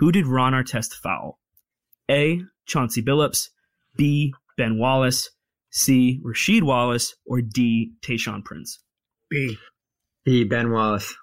who 0.00 0.10
did 0.10 0.26
Ron 0.26 0.54
Artest 0.54 0.94
foul? 0.94 1.38
A. 2.10 2.40
Chauncey 2.66 3.02
Billups, 3.02 3.50
B. 3.96 4.32
Ben 4.56 4.78
Wallace, 4.78 5.28
C. 5.70 6.20
Rasheed 6.24 6.62
Wallace, 6.62 7.14
or 7.26 7.42
D. 7.42 7.92
Tayshaun 8.00 8.42
Prince? 8.42 8.82
B. 9.28 9.58
B. 10.24 10.44
Ben 10.44 10.70
Wallace. 10.70 11.14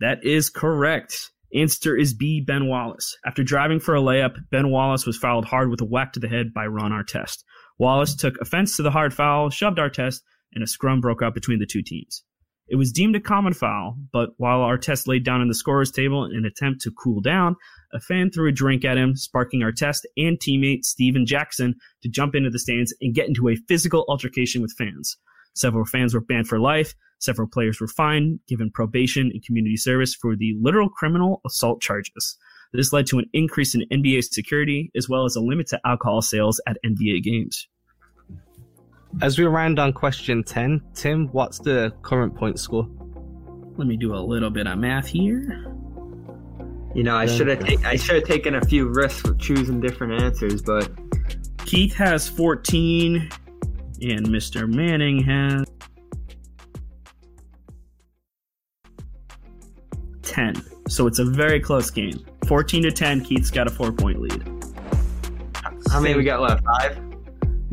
That 0.00 0.24
is 0.24 0.48
correct. 0.48 1.32
Answer 1.54 1.94
is 1.96 2.14
B. 2.14 2.40
Ben 2.40 2.66
Wallace. 2.66 3.14
After 3.26 3.44
driving 3.44 3.78
for 3.78 3.94
a 3.94 4.00
layup, 4.00 4.36
Ben 4.50 4.70
Wallace 4.70 5.06
was 5.06 5.18
fouled 5.18 5.44
hard 5.44 5.68
with 5.68 5.82
a 5.82 5.84
whack 5.84 6.14
to 6.14 6.20
the 6.20 6.28
head 6.28 6.54
by 6.54 6.66
Ron 6.66 6.92
Artest. 6.92 7.44
Wallace 7.78 8.16
took 8.16 8.40
offense 8.40 8.76
to 8.76 8.82
the 8.82 8.90
hard 8.90 9.12
foul, 9.12 9.50
shoved 9.50 9.76
Artest, 9.76 10.22
and 10.54 10.64
a 10.64 10.66
scrum 10.66 11.02
broke 11.02 11.20
out 11.22 11.34
between 11.34 11.58
the 11.58 11.66
two 11.66 11.82
teams. 11.82 12.24
It 12.66 12.76
was 12.76 12.92
deemed 12.92 13.14
a 13.14 13.20
common 13.20 13.52
foul, 13.52 13.98
but 14.10 14.30
while 14.38 14.60
Artest 14.60 15.06
laid 15.06 15.22
down 15.22 15.42
in 15.42 15.48
the 15.48 15.54
scorer's 15.54 15.90
table 15.90 16.24
in 16.24 16.34
an 16.34 16.46
attempt 16.46 16.80
to 16.82 16.90
cool 16.90 17.20
down, 17.20 17.56
a 17.92 18.00
fan 18.00 18.30
threw 18.30 18.48
a 18.48 18.52
drink 18.52 18.84
at 18.84 18.96
him, 18.96 19.16
sparking 19.16 19.60
Artest 19.60 20.00
and 20.16 20.38
teammate 20.40 20.84
Stephen 20.84 21.26
Jackson 21.26 21.74
to 22.02 22.08
jump 22.08 22.34
into 22.34 22.48
the 22.48 22.58
stands 22.58 22.94
and 23.02 23.14
get 23.14 23.28
into 23.28 23.48
a 23.48 23.56
physical 23.68 24.06
altercation 24.08 24.62
with 24.62 24.74
fans. 24.78 25.18
Several 25.54 25.84
fans 25.84 26.14
were 26.14 26.22
banned 26.22 26.48
for 26.48 26.58
life. 26.58 26.94
Several 27.18 27.46
players 27.46 27.80
were 27.80 27.86
fined, 27.86 28.40
given 28.48 28.70
probation 28.70 29.30
and 29.30 29.44
community 29.44 29.76
service 29.76 30.14
for 30.14 30.34
the 30.34 30.56
literal 30.60 30.88
criminal 30.88 31.42
assault 31.46 31.82
charges. 31.82 32.38
This 32.72 32.92
led 32.92 33.06
to 33.06 33.18
an 33.18 33.26
increase 33.32 33.74
in 33.74 33.86
NBA 33.92 34.24
security 34.24 34.90
as 34.96 35.08
well 35.08 35.24
as 35.24 35.36
a 35.36 35.40
limit 35.40 35.68
to 35.68 35.80
alcohol 35.84 36.22
sales 36.22 36.60
at 36.66 36.78
NBA 36.84 37.22
games. 37.22 37.68
As 39.22 39.38
we 39.38 39.44
round 39.44 39.78
on 39.78 39.92
question 39.92 40.42
10, 40.42 40.82
Tim, 40.94 41.28
what's 41.28 41.58
the 41.58 41.92
current 42.02 42.34
point 42.34 42.58
score? 42.58 42.88
Let 43.76 43.86
me 43.86 43.96
do 43.96 44.14
a 44.14 44.18
little 44.18 44.50
bit 44.50 44.66
of 44.66 44.78
math 44.78 45.06
here. 45.06 45.66
You 46.94 47.02
know, 47.02 47.16
I 47.16 47.26
should 47.26 47.48
have 47.48 47.60
ta- 47.60 47.88
I 47.88 47.96
should 47.96 48.16
have 48.16 48.24
taken 48.24 48.54
a 48.54 48.64
few 48.64 48.88
risks 48.88 49.24
with 49.24 49.38
choosing 49.38 49.80
different 49.80 50.22
answers, 50.22 50.62
but 50.62 50.90
Keith 51.64 51.94
has 51.94 52.28
14, 52.28 53.28
and 54.02 54.26
Mr. 54.28 54.68
Manning 54.68 55.22
has 55.24 55.64
10. 60.22 60.62
So 60.88 61.06
it's 61.06 61.18
a 61.18 61.24
very 61.24 61.58
close 61.60 61.90
game. 61.90 62.24
14 62.46 62.82
to 62.84 62.92
10, 62.92 63.24
Keith's 63.24 63.50
got 63.50 63.66
a 63.66 63.70
four 63.70 63.90
point 63.90 64.20
lead. 64.20 64.42
how 65.90 66.00
many 66.00 66.14
we 66.14 66.22
got 66.24 66.40
left? 66.40 66.62
Five. 66.78 67.13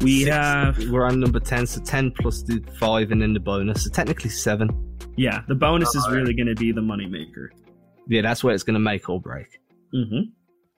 We 0.01 0.23
Six. 0.23 0.35
have, 0.35 0.89
We're 0.89 1.05
on 1.05 1.19
number 1.19 1.39
10, 1.39 1.67
so 1.67 1.81
10 1.81 2.11
plus 2.19 2.41
the 2.43 2.59
5 2.79 3.11
and 3.11 3.21
then 3.21 3.33
the 3.33 3.39
bonus. 3.39 3.83
So 3.83 3.91
technically 3.91 4.29
7. 4.31 4.69
yeah, 5.15 5.41
the 5.47 5.55
bonus 5.55 5.93
is 5.95 6.03
Oh, 6.07 6.11
really 6.11 6.33
going 6.33 6.47
to 6.47 6.55
be 6.55 6.71
the 6.71 6.81
moneymaker. 6.81 7.49
Yeah, 8.07 8.21
that's 8.23 8.43
where 8.43 8.53
it's 8.53 8.63
going 8.63 8.73
to 8.75 8.79
make 8.79 9.09
or 9.09 9.21
break. 9.21 9.59
Mm-hmm. 9.93 10.31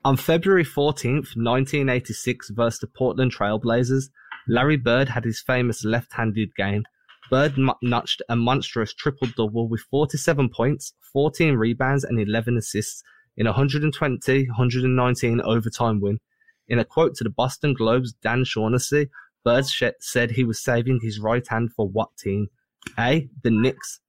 On 0.06 0.18
February 0.18 0.66
14th, 0.66 1.38
1986, 1.38 2.50
versus 2.50 2.80
the 2.80 2.88
Portland 2.88 3.34
Trailblazers, 3.34 4.10
Larry 4.50 4.76
Bird 4.76 5.08
had 5.08 5.24
his 5.24 5.40
famous 5.40 5.86
left 5.86 6.12
handed 6.14 6.54
game. 6.56 6.84
Bird 7.30 7.58
mo- 7.58 7.78
notched 7.82 8.22
a 8.28 8.36
monstrous 8.36 8.94
triple 8.94 9.30
double 9.38 9.70
with 9.70 9.80
47 9.90 10.50
points, 10.50 10.94
14 11.14 11.56
rebounds, 11.56 12.04
and 12.04 12.20
11 12.20 12.58
assists 12.58 13.02
in 13.38 13.48
a 13.48 13.52
120 13.52 14.48
119 14.50 15.42
overtime 15.42 16.02
win. 16.02 16.20
In 16.68 16.80
a 16.80 16.86
quote 16.86 17.16
to 17.16 17.24
the 17.24 17.30
Boston 17.30 17.74
Globe's 17.74 18.14
Dan 18.14 18.44
Shaughnessy, 18.46 19.10
Bird 19.44 19.66
said 20.00 20.32
he 20.32 20.44
was 20.44 20.64
saving 20.64 21.00
his 21.02 21.20
right 21.20 21.46
hand 21.48 21.72
for 21.76 21.88
what 21.88 22.16
team? 22.18 22.48
A. 22.98 23.30
The 23.44 23.52
Knicks. 23.52 24.00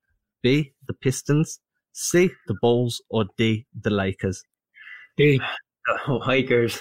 B. 0.42 0.72
The 0.86 0.94
Pistons. 0.94 1.60
C. 1.92 2.30
The 2.46 2.54
Bulls. 2.60 3.02
Or 3.10 3.24
D. 3.36 3.66
The 3.78 3.90
Lakers. 3.90 4.44
D. 5.16 5.40
The 6.06 6.14
Lakers. 6.26 6.80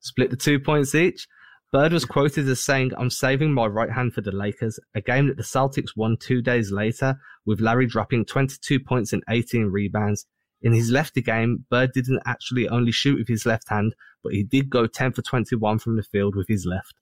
split 0.00 0.30
the 0.30 0.36
two 0.36 0.60
points 0.60 0.94
each. 0.94 1.26
Bird 1.72 1.92
was 1.92 2.04
quoted 2.04 2.48
as 2.48 2.64
saying, 2.64 2.90
I'm 2.98 3.10
saving 3.10 3.54
my 3.54 3.66
right 3.66 3.90
hand 3.90 4.12
for 4.12 4.22
the 4.22 4.32
Lakers, 4.32 4.80
a 4.94 5.00
game 5.00 5.28
that 5.28 5.36
the 5.36 5.44
Celtics 5.44 5.96
won 5.96 6.16
two 6.18 6.42
days 6.42 6.72
later, 6.72 7.14
with 7.46 7.60
Larry 7.60 7.86
dropping 7.86 8.24
22 8.24 8.80
points 8.80 9.12
and 9.12 9.22
18 9.30 9.66
rebounds. 9.66 10.26
In 10.62 10.72
his 10.72 10.90
lefty 10.90 11.22
game, 11.22 11.64
Bird 11.70 11.92
didn't 11.92 12.22
actually 12.26 12.68
only 12.68 12.92
shoot 12.92 13.18
with 13.18 13.28
his 13.28 13.46
left 13.46 13.68
hand, 13.68 13.94
but 14.22 14.32
he 14.32 14.42
did 14.42 14.68
go 14.68 14.86
10 14.86 15.12
for 15.12 15.22
21 15.22 15.78
from 15.78 15.96
the 15.96 16.02
field 16.02 16.36
with 16.36 16.48
his 16.48 16.66
left. 16.66 16.94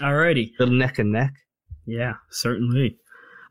Alrighty. 0.00 0.54
Still 0.54 0.68
neck 0.68 0.98
and 0.98 1.12
neck. 1.12 1.34
Yeah, 1.84 2.14
certainly. 2.30 2.98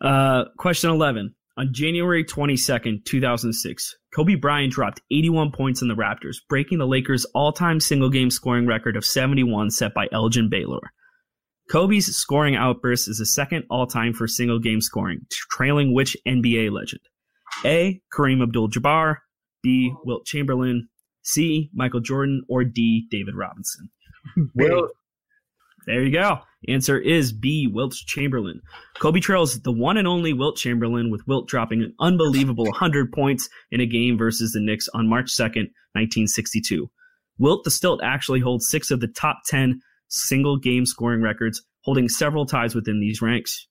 Uh, 0.02 0.46
question 0.58 0.90
11. 0.90 1.36
On 1.58 1.74
January 1.74 2.24
22nd, 2.24 3.06
2006, 3.06 3.96
Kobe 4.14 4.36
Bryant 4.36 4.74
dropped 4.74 5.02
81 5.10 5.52
points 5.52 5.82
in 5.82 5.88
the 5.88 5.96
Raptors, 5.96 6.38
breaking 6.50 6.80
the 6.80 6.88
Lakers' 6.88 7.26
all 7.34 7.54
time 7.54 7.80
single 7.80 8.10
game 8.10 8.30
scoring 8.30 8.68
record 8.68 8.98
of 8.98 9.06
71 9.06 9.72
set 9.72 9.94
by 9.94 10.08
Elgin 10.12 10.50
Baylor. 10.50 10.92
Kobe's 11.72 12.14
scoring 12.16 12.56
outburst 12.56 13.08
is 13.08 13.18
the 13.18 13.26
second 13.26 13.64
all 13.70 13.88
time 13.88 14.14
for 14.14 14.28
single 14.28 14.60
game 14.60 14.82
scoring, 14.82 15.22
trailing 15.32 15.94
which 15.94 16.18
NBA 16.28 16.72
legend? 16.72 17.02
A. 17.64 18.02
Kareem 18.14 18.44
Abdul 18.44 18.70
Jabbar, 18.70 19.18
B. 19.66 19.92
Wilt 20.04 20.28
Chamberlain, 20.28 20.88
C. 21.24 21.72
Michael 21.74 22.00
Jordan, 22.00 22.44
or 22.48 22.64
D. 22.64 23.08
David 23.10 23.34
Robinson? 23.34 23.90
Will 24.54 24.90
There 25.88 26.04
you 26.04 26.12
go. 26.12 26.42
Answer 26.68 27.00
is 27.00 27.34
B. 27.34 27.66
Wilt 27.66 27.96
Chamberlain. 27.96 28.62
Kobe 29.00 29.20
trails 29.20 29.60
the 29.60 29.72
one 29.72 29.98
and 29.98 30.08
only 30.08 30.34
Wilt 30.34 30.58
Chamberlain, 30.58 31.10
with 31.10 31.26
Wilt 31.26 31.48
dropping 31.48 31.82
an 31.82 31.96
unbelievable 32.00 32.66
100 32.66 33.12
points 33.12 33.50
in 33.72 33.82
a 33.82 33.88
game 33.88 34.20
versus 34.20 34.52
the 34.52 34.62
Knicks 34.62 34.88
on 34.94 35.10
March 35.10 35.32
2nd, 35.32 35.74
1962. 35.94 36.88
Wilt 37.40 37.64
the 37.64 37.72
Stilt 37.72 38.02
actually 38.04 38.42
holds 38.42 38.70
six 38.70 38.92
of 38.92 39.00
the 39.00 39.08
top 39.08 39.40
10 39.48 39.82
single 40.10 40.58
game 40.60 40.86
scoring 40.86 41.24
records, 41.24 41.64
holding 41.82 42.08
several 42.08 42.46
ties 42.46 42.76
within 42.76 43.00
these 43.00 43.20
ranks. 43.20 43.68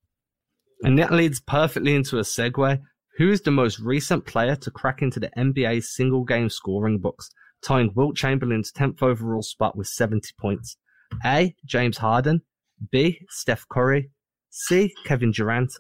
And 0.83 0.99
that 0.99 1.13
leads 1.13 1.41
perfectly 1.41 1.95
into 1.95 2.19
a 2.19 2.23
segue. 2.23 2.81
Who 3.17 3.31
is 3.31 3.43
the 3.43 3.51
most 3.51 3.79
recent 3.79 4.27
player 4.27 4.57
to 4.57 4.71
crack 4.71 5.01
into 5.01 5.21
the 5.21 5.31
NBA 5.37 5.85
single 5.85 6.25
game 6.25 6.51
scoring 6.51 6.99
books, 6.99 7.31
tying 7.63 7.93
Wilt 7.95 8.17
Chamberlain's 8.17 8.73
10th 8.73 9.03
overall 9.03 9.43
spot 9.43 9.77
with 9.77 9.87
70 9.87 10.31
points? 10.41 10.77
A. 11.25 11.55
James 11.65 11.99
Harden. 11.99 12.43
B. 12.91 13.21
Steph 13.29 13.67
Curry. 13.69 14.11
C. 14.51 14.93
Kevin 15.05 15.31
Durant. 15.31 15.73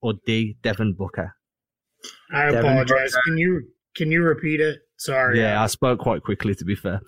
Or 0.00 0.14
D. 0.24 0.56
Devin 0.62 0.94
Booker. 0.94 1.34
I 2.32 2.50
Devin 2.50 2.58
apologize. 2.60 3.12
Booker. 3.12 3.22
Can 3.26 3.36
you 3.36 3.62
can 3.96 4.10
you 4.10 4.22
repeat 4.22 4.60
it? 4.60 4.78
Sorry. 4.96 5.38
Yeah, 5.38 5.62
I 5.62 5.66
spoke 5.66 5.98
quite 5.98 6.22
quickly 6.22 6.54
to 6.54 6.64
be 6.64 6.74
fair. 6.74 7.00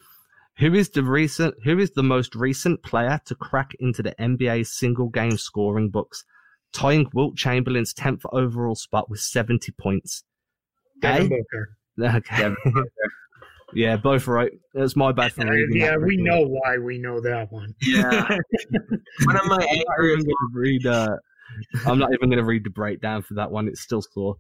Who 0.58 0.74
is 0.74 0.90
the 0.90 1.02
recent 1.02 1.54
who 1.64 1.78
is 1.78 1.92
the 1.92 2.02
most 2.02 2.34
recent 2.34 2.82
player 2.82 3.18
to 3.24 3.34
crack 3.34 3.70
into 3.80 4.02
the 4.02 4.14
NBA 4.20 4.66
single 4.66 5.08
game 5.08 5.38
scoring 5.38 5.88
books, 5.88 6.24
tying 6.72 7.08
Wilt 7.12 7.36
Chamberlain's 7.36 7.94
10th 7.94 8.22
overall 8.32 8.74
spot 8.74 9.10
with 9.10 9.20
70 9.20 9.72
points? 9.72 10.24
Devin 11.00 11.26
A? 11.26 11.28
Booker. 11.28 11.76
Okay. 12.16 12.36
Devin 12.36 12.56
yeah, 13.74 13.96
both 13.96 14.26
right. 14.26 14.52
That's 14.74 14.96
my 14.96 15.12
bad 15.12 15.32
for 15.32 15.46
reading. 15.46 15.76
yeah, 15.76 15.96
we 15.96 16.16
quickly. 16.16 16.22
know 16.22 16.42
why 16.42 16.78
we 16.78 16.98
know 16.98 17.20
that 17.20 17.50
one. 17.50 17.74
Yeah. 17.82 18.10
One 19.24 19.36
of 19.36 19.46
my 19.46 19.56
I'm 19.56 19.58
not 19.58 20.04
even 20.04 20.20
gonna 20.20 20.52
read. 20.52 20.86
Uh, 20.86 21.16
I'm 21.86 21.98
not 21.98 22.12
even 22.12 22.28
going 22.28 22.38
to 22.38 22.44
read 22.44 22.64
the 22.64 22.70
breakdown 22.70 23.22
for 23.22 23.34
that 23.34 23.50
one. 23.50 23.68
It's 23.68 23.80
still 23.80 24.02
sore. 24.02 24.36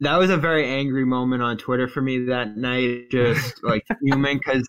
That 0.00 0.16
was 0.16 0.30
a 0.30 0.36
very 0.36 0.68
angry 0.68 1.04
moment 1.04 1.42
on 1.42 1.58
Twitter 1.58 1.88
for 1.88 2.00
me 2.00 2.26
that 2.26 2.56
night. 2.56 3.10
Just 3.10 3.62
like 3.64 3.84
fuming 4.00 4.38
because 4.38 4.68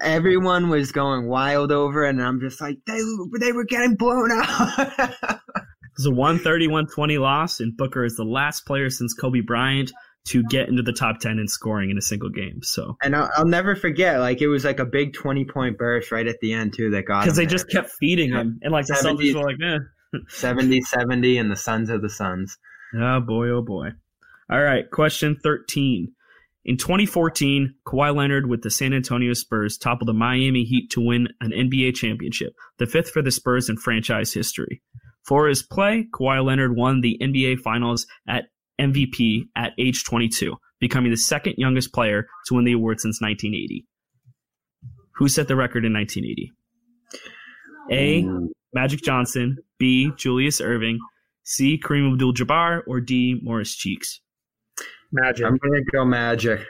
everyone 0.00 0.70
was 0.70 0.90
going 0.90 1.28
wild 1.28 1.70
over, 1.70 2.06
it, 2.06 2.10
and 2.10 2.22
I'm 2.22 2.40
just 2.40 2.60
like 2.60 2.78
they 2.86 3.00
they 3.40 3.52
were 3.52 3.64
getting 3.64 3.94
blown 3.94 4.30
out. 4.32 5.40
It's 5.96 6.06
a 6.06 6.10
130 6.10 6.68
120 6.68 7.18
loss, 7.18 7.60
and 7.60 7.76
Booker 7.76 8.04
is 8.04 8.16
the 8.16 8.24
last 8.24 8.66
player 8.66 8.90
since 8.90 9.14
Kobe 9.14 9.40
Bryant 9.40 9.92
to 10.26 10.42
get 10.44 10.68
into 10.68 10.82
the 10.82 10.92
top 10.92 11.20
10 11.20 11.38
in 11.38 11.46
scoring 11.46 11.90
in 11.90 11.98
a 11.98 12.02
single 12.02 12.30
game. 12.30 12.62
So, 12.62 12.96
and 13.02 13.14
I'll, 13.14 13.30
I'll 13.36 13.46
never 13.46 13.76
forget. 13.76 14.20
Like 14.20 14.40
it 14.40 14.48
was 14.48 14.64
like 14.64 14.80
a 14.80 14.86
big 14.86 15.12
20 15.12 15.44
point 15.44 15.78
burst 15.78 16.10
right 16.10 16.26
at 16.26 16.40
the 16.40 16.52
end 16.52 16.74
too 16.74 16.90
that 16.90 17.02
got 17.02 17.22
because 17.22 17.36
they 17.36 17.44
there. 17.44 17.50
just 17.50 17.70
kept 17.70 17.90
feeding 17.90 18.30
him, 18.30 18.58
and 18.62 18.72
like 18.72 18.86
the 18.86 18.94
70s. 18.94 19.32
Celtics 19.32 19.34
were 19.34 19.44
like, 19.44 19.56
eh. 19.62 19.78
70 20.28 20.80
70 20.82 21.38
and 21.38 21.50
the 21.50 21.56
Suns 21.56 21.90
are 21.90 21.98
the 21.98 22.10
Suns. 22.10 22.56
Oh 22.94 23.20
boy, 23.26 23.48
oh 23.48 23.62
boy. 23.62 23.88
All 24.50 24.62
right, 24.62 24.90
question 24.90 25.36
13. 25.42 26.12
In 26.66 26.78
2014, 26.78 27.74
Kawhi 27.86 28.14
Leonard 28.14 28.48
with 28.48 28.62
the 28.62 28.70
San 28.70 28.94
Antonio 28.94 29.34
Spurs 29.34 29.76
toppled 29.76 30.08
the 30.08 30.14
Miami 30.14 30.64
Heat 30.64 30.90
to 30.92 31.00
win 31.00 31.28
an 31.40 31.50
NBA 31.50 31.94
championship, 31.94 32.54
the 32.78 32.86
fifth 32.86 33.10
for 33.10 33.20
the 33.20 33.30
Spurs 33.30 33.68
in 33.68 33.76
franchise 33.76 34.32
history. 34.32 34.82
For 35.26 35.48
his 35.48 35.62
play, 35.62 36.06
Kawhi 36.12 36.44
Leonard 36.44 36.76
won 36.76 37.00
the 37.00 37.18
NBA 37.20 37.60
Finals 37.60 38.06
at 38.28 38.44
MVP 38.80 39.44
at 39.56 39.72
age 39.78 40.04
22, 40.04 40.56
becoming 40.80 41.10
the 41.10 41.16
second 41.16 41.54
youngest 41.56 41.92
player 41.92 42.26
to 42.46 42.54
win 42.54 42.64
the 42.64 42.72
award 42.72 43.00
since 43.00 43.20
1980. 43.20 43.86
Who 45.16 45.28
set 45.28 45.48
the 45.48 45.56
record 45.56 45.84
in 45.84 45.92
1980? 45.92 46.52
A. 47.92 48.26
Magic 48.72 49.02
Johnson, 49.02 49.58
B. 49.78 50.10
Julius 50.16 50.60
Erving, 50.60 50.96
C. 51.44 51.78
Kareem 51.78 52.12
Abdul-Jabbar, 52.12 52.82
or 52.86 53.00
D. 53.00 53.40
Morris 53.42 53.74
Cheeks. 53.74 54.20
Magic. 55.12 55.46
I'm 55.46 55.58
gonna 55.58 55.84
go 55.92 56.04
Magic. 56.04 56.66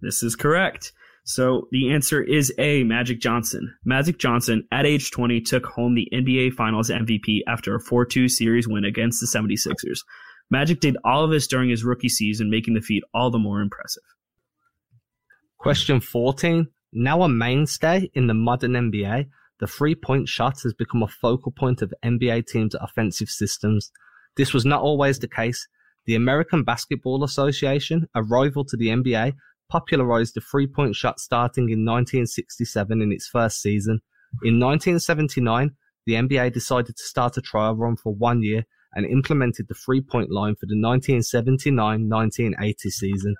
This 0.00 0.22
is 0.22 0.36
correct. 0.36 0.92
So 1.24 1.68
the 1.70 1.92
answer 1.92 2.20
is 2.22 2.52
A, 2.58 2.82
Magic 2.82 3.20
Johnson. 3.20 3.72
Magic 3.84 4.18
Johnson, 4.18 4.66
at 4.72 4.86
age 4.86 5.10
20, 5.12 5.40
took 5.42 5.66
home 5.66 5.94
the 5.94 6.08
NBA 6.12 6.52
Finals 6.54 6.90
MVP 6.90 7.40
after 7.46 7.74
a 7.74 7.80
4 7.80 8.04
2 8.04 8.28
series 8.28 8.66
win 8.66 8.84
against 8.84 9.20
the 9.20 9.26
76ers. 9.26 10.00
Magic 10.50 10.80
did 10.80 10.96
all 11.04 11.24
of 11.24 11.30
this 11.30 11.46
during 11.46 11.70
his 11.70 11.84
rookie 11.84 12.08
season, 12.08 12.50
making 12.50 12.74
the 12.74 12.80
feat 12.80 13.04
all 13.14 13.30
the 13.30 13.38
more 13.38 13.60
impressive. 13.60 14.02
Question 15.58 16.00
14. 16.00 16.68
Now 16.92 17.22
a 17.22 17.28
mainstay 17.28 18.10
in 18.14 18.26
the 18.26 18.34
modern 18.34 18.72
NBA, 18.72 19.26
the 19.60 19.66
three 19.66 19.94
point 19.94 20.28
shot 20.28 20.60
has 20.62 20.74
become 20.74 21.04
a 21.04 21.08
focal 21.08 21.52
point 21.52 21.82
of 21.82 21.94
NBA 22.04 22.46
teams' 22.48 22.74
offensive 22.74 23.28
systems. 23.28 23.92
This 24.36 24.52
was 24.52 24.64
not 24.64 24.82
always 24.82 25.20
the 25.20 25.28
case. 25.28 25.68
The 26.04 26.16
American 26.16 26.64
Basketball 26.64 27.22
Association, 27.22 28.08
a 28.14 28.24
rival 28.24 28.64
to 28.64 28.76
the 28.76 28.88
NBA, 28.88 29.34
popularized 29.72 30.34
the 30.34 30.42
three 30.42 30.66
point 30.66 30.94
shot 30.94 31.18
starting 31.18 31.64
in 31.64 31.86
1967 31.86 33.00
in 33.00 33.10
its 33.10 33.26
first 33.26 33.62
season. 33.62 34.00
In 34.42 34.60
1979, 34.60 35.70
the 36.04 36.12
NBA 36.12 36.52
decided 36.52 36.94
to 36.94 37.02
start 37.02 37.38
a 37.38 37.40
trial 37.40 37.74
run 37.74 37.96
for 37.96 38.14
one 38.14 38.42
year 38.42 38.64
and 38.94 39.06
implemented 39.06 39.66
the 39.68 39.74
three 39.74 40.02
point 40.02 40.30
line 40.30 40.56
for 40.56 40.66
the 40.66 40.78
1979 40.78 42.08
1980 42.08 42.90
season. 42.90 43.34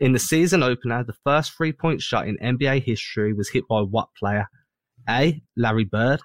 In 0.00 0.12
the 0.12 0.18
season 0.18 0.62
opener, 0.62 1.02
the 1.02 1.16
first 1.24 1.56
three 1.56 1.72
point 1.72 2.02
shot 2.02 2.28
in 2.28 2.36
NBA 2.38 2.84
history 2.84 3.32
was 3.32 3.48
hit 3.48 3.66
by 3.66 3.80
what 3.80 4.08
player? 4.18 4.48
A. 5.08 5.42
Larry 5.56 5.84
Bird, 5.84 6.20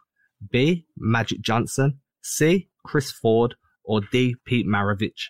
B. 0.52 0.86
Magic 0.98 1.40
Johnson, 1.40 2.00
C. 2.22 2.68
Chris 2.86 3.10
Ford, 3.12 3.56
or 3.86 4.02
D. 4.12 4.36
Pete 4.46 4.68
Maravich. 4.68 5.30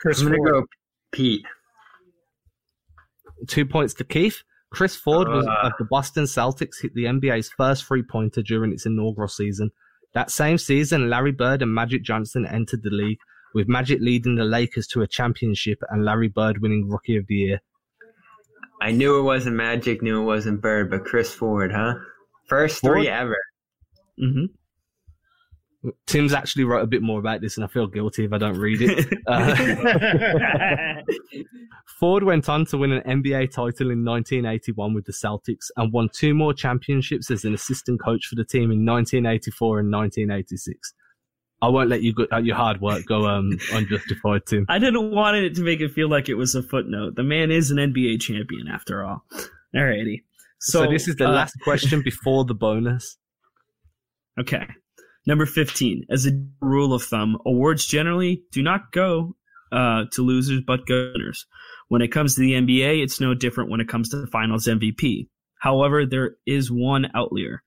Chris 0.00 0.22
I'm 0.22 0.28
gonna 0.28 0.50
go 0.50 0.64
Pete. 1.12 1.44
Two 3.48 3.66
points 3.66 3.94
to 3.94 4.04
Keith. 4.04 4.42
Chris 4.70 4.94
Ford 4.94 5.28
was 5.28 5.46
Uh. 5.46 5.66
of 5.66 5.72
the 5.78 5.84
Boston 5.84 6.24
Celtics 6.24 6.80
hit 6.80 6.94
the 6.94 7.04
NBA's 7.04 7.50
first 7.50 7.84
three 7.84 8.02
pointer 8.02 8.42
during 8.42 8.72
its 8.72 8.86
inaugural 8.86 9.28
season. 9.28 9.70
That 10.14 10.30
same 10.30 10.58
season, 10.58 11.08
Larry 11.10 11.32
Bird 11.32 11.62
and 11.62 11.74
Magic 11.74 12.02
Johnson 12.02 12.46
entered 12.46 12.82
the 12.82 12.90
league, 12.90 13.18
with 13.54 13.68
Magic 13.68 14.00
leading 14.00 14.36
the 14.36 14.44
Lakers 14.44 14.86
to 14.88 15.02
a 15.02 15.06
championship 15.08 15.78
and 15.90 16.04
Larry 16.04 16.28
Bird 16.28 16.62
winning 16.62 16.88
Rookie 16.88 17.16
of 17.16 17.26
the 17.26 17.34
Year. 17.34 17.60
I 18.80 18.92
knew 18.92 19.18
it 19.18 19.22
wasn't 19.22 19.56
Magic, 19.56 20.02
knew 20.02 20.22
it 20.22 20.24
wasn't 20.24 20.60
Bird, 20.60 20.90
but 20.90 21.04
Chris 21.04 21.32
Ford, 21.34 21.72
huh? 21.72 21.94
First 22.46 22.80
Ford? 22.80 22.98
three 22.98 23.08
ever. 23.08 23.36
hmm 24.18 24.46
Tim's 26.06 26.34
actually 26.34 26.64
wrote 26.64 26.82
a 26.82 26.86
bit 26.86 27.00
more 27.02 27.18
about 27.18 27.40
this, 27.40 27.56
and 27.56 27.64
I 27.64 27.68
feel 27.68 27.86
guilty 27.86 28.24
if 28.24 28.32
I 28.32 28.38
don't 28.38 28.58
read 28.58 28.80
it. 28.82 29.08
Uh, 29.26 31.02
Ford 31.98 32.24
went 32.24 32.48
on 32.48 32.64
to 32.66 32.78
win 32.78 32.92
an 32.92 33.22
NBA 33.22 33.50
title 33.50 33.90
in 33.90 34.04
1981 34.04 34.94
with 34.94 35.04
the 35.04 35.12
Celtics 35.12 35.66
and 35.76 35.92
won 35.92 36.08
two 36.12 36.34
more 36.34 36.52
championships 36.52 37.30
as 37.30 37.44
an 37.44 37.54
assistant 37.54 38.00
coach 38.00 38.26
for 38.26 38.34
the 38.34 38.44
team 38.44 38.70
in 38.72 38.84
1984 38.84 39.80
and 39.80 39.92
1986. 39.92 40.94
I 41.62 41.68
won't 41.68 41.90
let 41.90 42.02
you 42.02 42.14
go, 42.14 42.26
uh, 42.32 42.38
your 42.38 42.56
hard 42.56 42.80
work 42.80 43.04
go 43.06 43.26
um, 43.26 43.58
unjustified, 43.72 44.46
Tim. 44.46 44.66
I 44.68 44.78
didn't 44.78 45.10
want 45.12 45.36
it 45.36 45.54
to 45.56 45.62
make 45.62 45.80
it 45.80 45.92
feel 45.92 46.08
like 46.08 46.28
it 46.28 46.34
was 46.34 46.54
a 46.54 46.62
footnote. 46.62 47.16
The 47.16 47.22
man 47.22 47.50
is 47.50 47.70
an 47.70 47.76
NBA 47.76 48.20
champion, 48.20 48.66
after 48.68 49.04
all. 49.04 49.24
Alrighty. 49.76 50.22
So, 50.58 50.84
So, 50.84 50.90
this 50.90 51.06
is 51.06 51.16
the 51.16 51.28
uh, 51.28 51.32
last 51.32 51.54
question 51.62 52.02
before 52.02 52.44
the 52.44 52.54
bonus. 52.54 53.16
Okay. 54.38 54.66
Number 55.30 55.46
15. 55.46 56.06
As 56.10 56.26
a 56.26 56.32
rule 56.60 56.92
of 56.92 57.04
thumb, 57.04 57.38
awards 57.46 57.86
generally 57.86 58.42
do 58.50 58.64
not 58.64 58.90
go 58.90 59.36
uh, 59.70 60.06
to 60.10 60.22
losers 60.22 60.60
but 60.66 60.80
winners. 60.88 61.46
When 61.86 62.02
it 62.02 62.10
comes 62.10 62.34
to 62.34 62.40
the 62.40 62.54
NBA, 62.54 63.00
it's 63.00 63.20
no 63.20 63.32
different 63.34 63.70
when 63.70 63.80
it 63.80 63.88
comes 63.88 64.08
to 64.08 64.16
the 64.16 64.26
finals 64.26 64.66
MVP. 64.66 65.28
However, 65.60 66.04
there 66.04 66.32
is 66.48 66.68
one 66.68 67.12
outlier. 67.14 67.62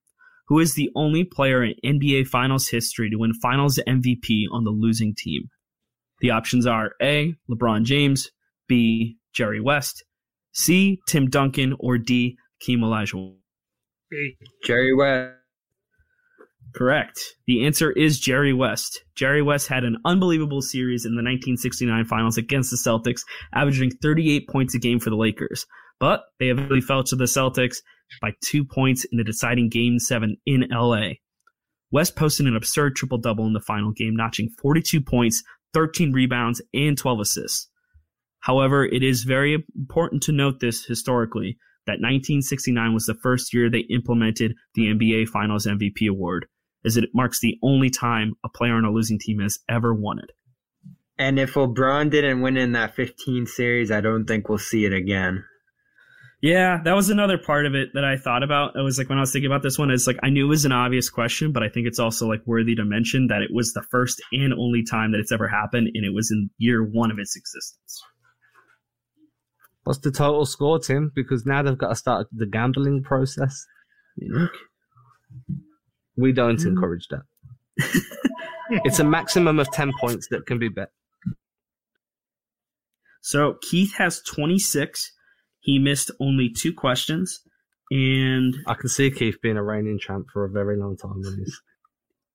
Who 0.50 0.60
is 0.60 0.74
the 0.74 0.90
only 0.94 1.24
player 1.24 1.64
in 1.64 1.76
NBA 1.86 2.28
finals 2.28 2.68
history 2.68 3.10
to 3.10 3.16
win 3.16 3.34
finals 3.36 3.80
MVP 3.88 4.44
on 4.52 4.66
the 4.66 4.72
losing 4.72 5.16
team? 5.18 5.44
The 6.20 6.32
options 6.32 6.68
are 6.68 6.92
A. 7.02 7.34
LeBron 7.50 7.86
James, 7.86 8.30
B. 8.68 9.16
Jerry 9.32 9.62
West, 9.62 10.04
C. 10.52 11.00
Tim 11.08 11.30
Duncan, 11.30 11.78
or 11.80 11.98
D. 11.98 12.36
Keem 12.62 12.80
Olajuwon. 12.80 13.38
Jerry 14.66 14.94
West. 14.94 15.43
Correct. 16.74 17.36
The 17.46 17.66
answer 17.66 17.92
is 17.92 18.20
Jerry 18.20 18.52
West. 18.52 19.04
Jerry 19.16 19.44
West 19.44 19.68
had 19.68 19.84
an 19.84 19.98
unbelievable 20.06 20.62
series 20.62 21.06
in 21.06 21.12
the 21.12 21.22
1969 21.22 22.06
finals 22.06 22.38
against 22.38 22.72
the 22.72 22.78
Celtics, 22.78 23.22
averaging 23.54 23.92
38 23.92 24.48
points 24.50 24.74
a 24.74 24.80
game 24.80 25.00
for 25.00 25.12
the 25.12 25.16
Lakers. 25.16 25.68
But 26.00 26.24
they 26.40 26.50
eventually 26.50 26.82
fell 26.82 27.04
to 27.04 27.16
the 27.16 27.26
Celtics 27.26 27.78
by 28.22 28.32
two 28.44 28.66
points 28.66 29.06
in 29.06 29.18
the 29.18 29.24
deciding 29.24 29.70
Game 29.70 30.00
7 30.00 30.36
in 30.48 30.66
LA. 30.72 31.10
West 31.92 32.16
posted 32.16 32.48
an 32.48 32.56
absurd 32.56 32.96
triple 32.96 33.20
double 33.20 33.46
in 33.46 33.54
the 33.54 33.60
final 33.60 33.92
game, 33.92 34.16
notching 34.16 34.50
42 34.60 35.00
points, 35.00 35.44
13 35.76 36.12
rebounds, 36.12 36.60
and 36.74 36.98
12 36.98 37.20
assists. 37.20 37.70
However, 38.40 38.84
it 38.84 39.04
is 39.04 39.24
very 39.24 39.64
important 39.76 40.24
to 40.24 40.32
note 40.32 40.60
this 40.60 40.84
historically 40.84 41.58
that 41.86 42.02
1969 42.02 42.94
was 42.94 43.06
the 43.06 43.14
first 43.14 43.54
year 43.54 43.70
they 43.70 43.86
implemented 43.92 44.56
the 44.74 44.88
NBA 44.88 45.28
Finals 45.28 45.68
MVP 45.68 46.10
award 46.10 46.48
as 46.86 46.98
it 46.98 47.10
marks 47.14 47.40
the 47.40 47.58
only 47.64 47.90
time 47.90 48.36
a 48.44 48.50
player 48.50 48.76
on 48.76 48.86
a 48.86 48.92
losing 48.92 49.20
team 49.20 49.40
has 49.40 49.60
ever 49.70 49.94
won 49.94 50.20
it. 50.20 50.32
And 51.18 51.40
if 51.40 51.54
LeBron 51.54 52.10
didn't 52.10 52.42
win 52.42 52.58
in 52.58 52.72
that 52.74 52.96
15 52.96 53.46
series, 53.46 53.92
I 53.92 54.02
don't 54.02 54.26
think 54.26 54.50
we'll 54.50 54.58
see 54.58 54.86
it 54.86 54.94
again. 54.94 55.46
Yeah, 56.42 56.80
that 56.84 56.94
was 56.94 57.10
another 57.10 57.38
part 57.38 57.66
of 57.66 57.74
it 57.74 57.92
that 57.94 58.04
I 58.04 58.18
thought 58.18 58.44
about. 58.44 58.76
It 58.76 58.82
was 58.82 58.98
like 58.98 59.08
when 59.08 59.18
I 59.18 59.22
was 59.22 59.32
thinking 59.32 59.50
about 59.50 59.64
this 59.64 59.80
one, 59.80 59.90
it's 59.92 60.08
like 60.08 60.20
I 60.24 60.30
knew 60.30 60.46
it 60.46 60.50
was 60.50 60.66
an 60.66 60.74
obvious 60.74 61.10
question, 61.10 61.54
but 61.54 61.64
I 61.64 61.70
think 61.70 61.88
it's 61.88 62.00
also 62.00 62.28
like 62.28 62.42
worthy 62.46 62.76
to 62.76 62.84
mention 62.84 63.28
that 63.28 63.42
it 63.42 63.52
was 63.54 63.72
the 63.72 63.84
first 63.84 64.22
and 64.34 64.54
only 64.54 64.84
time 64.84 65.14
that 65.14 65.20
it's 65.20 65.32
ever 65.32 65.48
happened, 65.48 65.92
and 65.94 66.06
it 66.06 66.14
was 66.14 66.32
in 66.32 66.50
year 66.58 66.84
one 66.84 67.12
of 67.12 67.18
its 67.18 67.38
existence. 67.38 68.04
What's 69.86 70.00
the 70.00 70.12
total 70.12 70.46
score, 70.46 70.80
Tim? 70.80 71.14
Because 71.16 71.46
now 71.46 71.64
they've 71.64 71.78
got 71.78 71.90
to 71.90 71.96
start 71.96 72.28
the 72.34 72.46
gambling 72.46 73.04
process. 73.04 73.66
We 76.16 76.32
don't 76.32 76.60
Mm. 76.60 76.68
encourage 76.68 77.08
that. 77.10 77.24
it's 78.86 79.00
a 79.00 79.04
maximum 79.04 79.60
of 79.60 79.72
10 79.72 79.92
points 80.00 80.28
that 80.30 80.46
can 80.46 80.60
be 80.60 80.70
bet. 80.70 80.92
So 83.22 83.58
Keith 83.62 83.96
has 83.98 84.22
26. 84.22 85.12
He 85.62 85.80
missed 85.80 86.12
only 86.20 86.50
two 86.50 86.74
questions, 86.74 87.40
and 87.90 88.54
I 88.68 88.74
can 88.74 88.90
see 88.90 89.10
Keith 89.12 89.38
being 89.42 89.56
a 89.58 89.64
reigning 89.64 89.98
champ 89.98 90.28
for 90.34 90.44
a 90.44 90.50
very 90.50 90.76
long 90.78 90.98
time. 90.98 91.22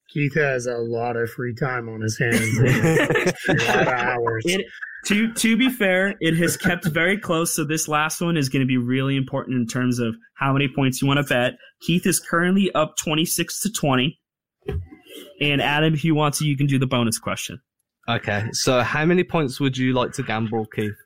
Keith 0.09 0.35
has 0.35 0.67
a 0.67 0.79
lot 0.79 1.17
of 1.17 1.29
free 1.31 1.55
time 1.55 1.89
on 1.91 2.01
his 2.01 2.19
hands. 2.19 2.59
a 3.49 3.53
lot 3.53 3.83
of 3.83 3.89
hours. 3.89 4.45
It, 4.47 4.65
to 5.07 5.33
to 5.33 5.57
be 5.57 5.71
fair, 5.71 6.15
it 6.21 6.37
has 6.37 6.57
kept 6.57 6.87
very 6.87 7.19
close. 7.19 7.55
So 7.55 7.65
this 7.65 7.89
last 7.89 8.21
one 8.21 8.37
is 8.37 8.49
going 8.49 8.61
to 8.61 8.67
be 8.67 8.77
really 8.77 9.17
important 9.17 9.57
in 9.57 9.67
terms 9.67 9.99
of 9.99 10.15
how 10.35 10.53
many 10.53 10.69
points 10.69 11.01
you 11.01 11.09
want 11.09 11.19
to 11.19 11.25
bet. 11.25 11.55
Keith 11.81 12.07
is 12.07 12.21
currently 12.21 12.71
up 12.73 12.97
twenty 12.97 13.25
six 13.25 13.61
to 13.61 13.71
twenty, 13.71 14.21
and 15.41 15.63
Adam, 15.63 15.95
if 15.95 16.05
you 16.05 16.15
want 16.15 16.35
to, 16.37 16.47
you 16.47 16.57
can 16.57 16.67
do 16.67 16.79
the 16.79 16.87
bonus 16.87 17.19
question. 17.19 17.61
Okay, 18.09 18.47
so 18.53 18.81
how 18.81 19.05
many 19.05 19.23
points 19.23 19.61
would 19.61 19.77
you 19.77 19.93
like 19.93 20.13
to 20.13 20.23
gamble, 20.23 20.67
Keith? 20.75 20.97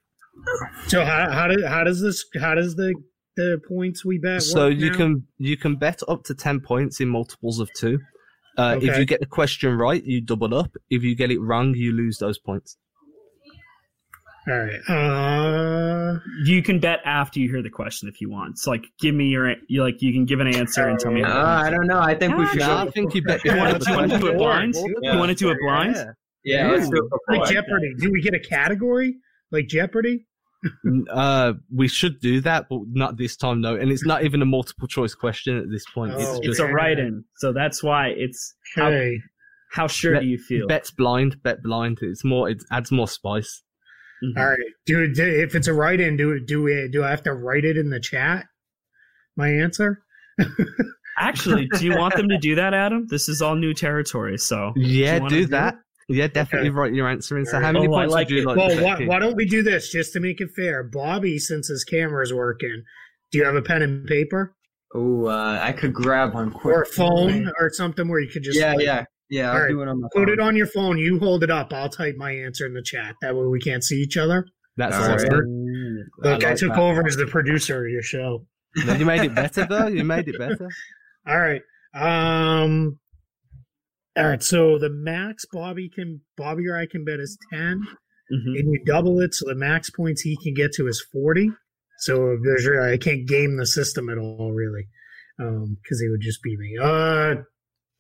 So 0.87 1.05
how 1.05 1.31
how 1.31 1.49
does 1.49 1.65
how 1.65 1.85
does 1.85 2.01
this 2.01 2.25
how 2.41 2.55
does 2.55 2.77
the 2.77 2.95
the 3.37 3.61
points 3.69 4.05
we 4.05 4.19
bet? 4.19 4.43
So 4.43 4.69
work 4.69 4.79
you 4.79 4.91
now? 4.91 4.97
can 4.97 5.27
you 5.39 5.57
can 5.57 5.77
bet 5.77 6.01
up 6.09 6.25
to 6.25 6.35
10 6.35 6.61
points 6.61 7.01
in 7.01 7.09
multiples 7.09 7.59
of 7.61 7.71
two. 7.75 7.99
Uh, 8.57 8.79
If 8.81 8.99
you 8.99 9.07
get 9.07 9.21
the 9.21 9.27
question 9.27 9.77
right, 9.77 10.03
you 10.05 10.21
double 10.21 10.55
up. 10.55 10.77
If 10.91 11.03
you 11.03 11.15
get 11.17 11.31
it 11.31 11.41
wrong, 11.41 11.75
you 11.75 11.93
lose 11.93 12.19
those 12.19 12.39
points. 12.39 12.77
All 14.49 14.59
right. 14.59 14.81
Uh, 14.89 16.19
You 16.45 16.63
can 16.63 16.81
bet 16.81 17.01
after 17.05 17.39
you 17.39 17.49
hear 17.49 17.63
the 17.63 17.71
question 17.71 18.09
if 18.09 18.21
you 18.21 18.29
want. 18.31 18.59
So 18.59 18.71
like, 18.73 18.85
give 19.01 19.15
me 19.15 19.27
your 19.27 19.55
you 19.69 19.83
like 19.83 20.03
you 20.03 20.13
can 20.13 20.25
give 20.25 20.41
an 20.41 20.49
answer 20.49 20.89
and 20.89 20.99
tell 20.99 21.13
me. 21.13 21.23
Uh, 21.23 21.29
I 21.33 21.71
don't 21.71 21.87
know. 21.87 22.01
I 22.01 22.15
think 22.15 22.37
we 22.37 22.47
should. 22.49 22.59
No, 22.61 22.79
I 22.79 22.91
think 22.91 23.15
you 23.15 23.23
bet 23.23 23.45
You 23.45 23.57
want 23.57 23.81
to, 23.83 23.91
you 23.91 23.97
want 23.97 24.11
to 24.11 24.19
do 24.19 24.27
it 24.29 24.37
blind? 24.39 24.75
Yeah. 25.03 25.13
You 25.13 25.19
want 25.19 25.29
to 25.31 25.35
do 25.37 25.51
it 25.51 25.59
blind? 25.61 25.95
Yeah. 25.97 26.05
Yeah, 26.45 26.71
let's 26.73 26.89
do 26.89 27.09
it 27.29 27.39
like. 27.39 27.49
Jeopardy. 27.51 27.95
Do 27.99 28.11
we 28.11 28.21
get 28.21 28.35
a 28.35 28.41
category 28.41 29.15
like 29.53 29.69
Jeopardy? 29.69 30.27
Uh, 31.11 31.53
we 31.75 31.87
should 31.89 32.21
do 32.21 32.41
that, 32.41 32.67
but 32.69 32.81
not 32.89 33.17
this 33.17 33.37
time, 33.37 33.63
though. 33.63 33.75
And 33.77 33.91
it's 33.93 34.05
not 34.05 34.25
even 34.25 34.43
a 34.43 34.45
multiple 34.47 34.87
choice 34.89 35.15
question 35.15 35.57
at 35.59 35.71
this 35.71 35.85
point. 35.93 36.15
Oh. 36.15 36.19
it's 36.39 36.49
It's 36.49 36.59
a 36.61 36.67
write-in, 36.67 37.25
so 37.37 37.53
that's 37.53 37.83
why 37.83 38.09
it's 38.17 38.55
how 38.77 38.91
Hey, 38.91 39.19
how 39.71 39.87
sure 39.87 40.19
do 40.21 40.27
you 40.27 40.39
feel? 40.39 40.67
bets 40.69 40.91
blind, 40.91 41.41
bet 41.43 41.63
blind. 41.63 41.99
It's 42.03 42.25
more. 42.25 42.49
It 42.49 42.63
adds 42.73 42.91
more 42.93 43.09
spice. 43.09 43.63
Mhm. 44.23 44.39
all 44.39 44.49
right. 44.51 44.59
Do, 44.87 45.13
do 45.13 45.25
if 45.25 45.55
it's 45.55 45.67
a 45.69 45.75
write-in, 45.75 46.17
do 46.17 46.39
do 46.41 46.63
we 46.63 46.89
do 46.91 47.05
I 47.05 47.11
have 47.11 47.23
to 47.25 47.33
write 47.35 47.65
it 47.65 47.77
in 47.77 47.91
the 47.91 48.01
chat? 48.01 48.47
My 49.37 49.49
answer. 49.49 50.03
Actually, 51.19 51.69
do 51.69 51.85
you 51.85 51.93
want 51.97 52.17
them 52.17 52.29
to 52.29 52.39
do 52.39 52.55
that, 52.55 52.73
Adam? 52.75 53.07
This 53.09 53.29
is 53.29 53.43
all 53.43 53.55
new 53.55 53.75
territory, 53.75 54.39
so 54.39 54.73
Yeah, 54.77 55.19
do 55.19 55.29
do 55.29 55.47
that. 55.47 55.77
Yeah, 56.09 56.27
definitely 56.27 56.69
Okay. 56.71 56.77
write 56.77 56.95
your 56.95 57.09
answer 57.09 57.39
in. 57.39 57.47
So, 57.47 57.61
how 57.61 57.73
many 57.73 57.87
Oh, 57.87 57.91
points 57.93 58.13
like 58.13 58.29
would 58.29 58.37
you 58.37 58.43
it. 58.43 58.47
like? 58.47 58.57
Well, 58.57 58.83
why, 58.83 59.07
why 59.07 59.19
don't 59.19 59.37
we 59.37 59.45
do 59.47 59.63
this 59.63 59.91
just 59.91 60.13
to 60.15 60.21
make 60.21 60.41
it 60.41 60.51
fair? 60.57 60.83
Bobby, 60.83 61.39
since 61.39 61.69
his 61.69 61.85
camera's 61.85 62.33
working, 62.33 62.83
do 63.31 63.39
you 63.39 63.45
have 63.45 63.55
a 63.55 63.63
pen 63.63 63.83
and 63.83 64.07
paper 64.07 64.55
Oh, 64.95 65.27
uh, 65.27 65.59
I 65.63 65.73
could 65.73 65.95
grab 65.95 66.35
one 66.35 66.51
quick. 66.51 66.75
or 66.75 66.83
a 66.83 66.87
phone 66.87 67.51
or 67.59 67.71
something 67.71 68.09
where 68.09 68.21
you 68.21 68.29
could 68.29 68.43
just 68.43 68.59
Yeah, 68.59 68.75
like, 68.75 68.85
yeah, 68.85 69.05
yeah. 69.33 69.49
I'll 69.51 69.55
All 69.57 69.61
right. 69.63 69.69
do 69.71 69.83
it 69.83 69.89
on 69.89 70.01
my 70.01 70.09
put 70.15 70.29
it 70.29 70.39
on 70.39 70.55
your 70.57 70.67
phone. 70.69 70.99
You 70.99 71.19
hold 71.19 71.43
it 71.43 71.51
up. 71.51 71.73
I'll 71.73 71.89
type 71.89 72.15
my 72.17 72.31
answer 72.33 72.67
in 72.67 72.75
the 72.75 72.83
chat. 72.85 73.15
That 73.23 73.35
way 73.35 73.47
we 73.47 73.59
can't 73.61 73.83
see 73.83 73.97
each 73.97 74.17
other. 74.17 74.47
That's 74.77 74.95
All 74.95 75.09
right. 75.09 75.19
awesome. 75.19 76.05
Look, 76.19 76.45
I, 76.45 76.49
like 76.49 76.57
took 76.57 76.73
that. 76.75 76.79
over 76.79 77.07
as 77.07 77.17
the 77.17 77.27
producer 77.27 77.85
of 77.85 77.91
your 77.91 78.03
show. 78.03 78.47
No, 78.87 78.95
you 78.95 79.05
made 79.05 79.23
it 79.23 79.35
better 79.35 79.67
though. 79.67 79.87
You 79.89 80.05
made 80.05 80.29
it 80.29 80.39
better. 80.39 80.69
All 81.27 81.39
right. 81.39 81.63
Um. 81.95 82.99
All 84.17 84.25
right. 84.27 84.43
So 84.43 84.79
the 84.79 84.91
max 84.91 85.45
Bobby 85.53 85.89
can 85.95 86.21
Bobby 86.37 86.67
or 86.69 86.77
I 86.77 86.87
can 86.87 87.05
bet 87.05 87.21
is 87.21 87.37
ten, 87.53 87.83
Mhm. 88.33 88.59
and 88.59 88.73
you 88.73 88.81
double 88.87 89.21
it, 89.21 89.35
so 89.35 89.47
the 89.49 89.55
max 89.55 89.91
points 89.91 90.23
he 90.23 90.37
can 90.43 90.55
get 90.55 90.73
to 90.75 90.87
is 90.87 91.05
forty. 91.13 91.51
So 91.99 92.37
there's 92.43 92.67
I 92.67 92.97
can't 92.97 93.27
game 93.29 93.57
the 93.59 93.67
system 93.67 94.09
at 94.09 94.19
all 94.19 94.53
really, 94.53 94.89
um, 95.39 95.77
because 95.83 96.01
he 96.01 96.09
would 96.09 96.21
just 96.23 96.43
be 96.43 96.57
me. 96.57 96.77
Uh, 96.81 97.35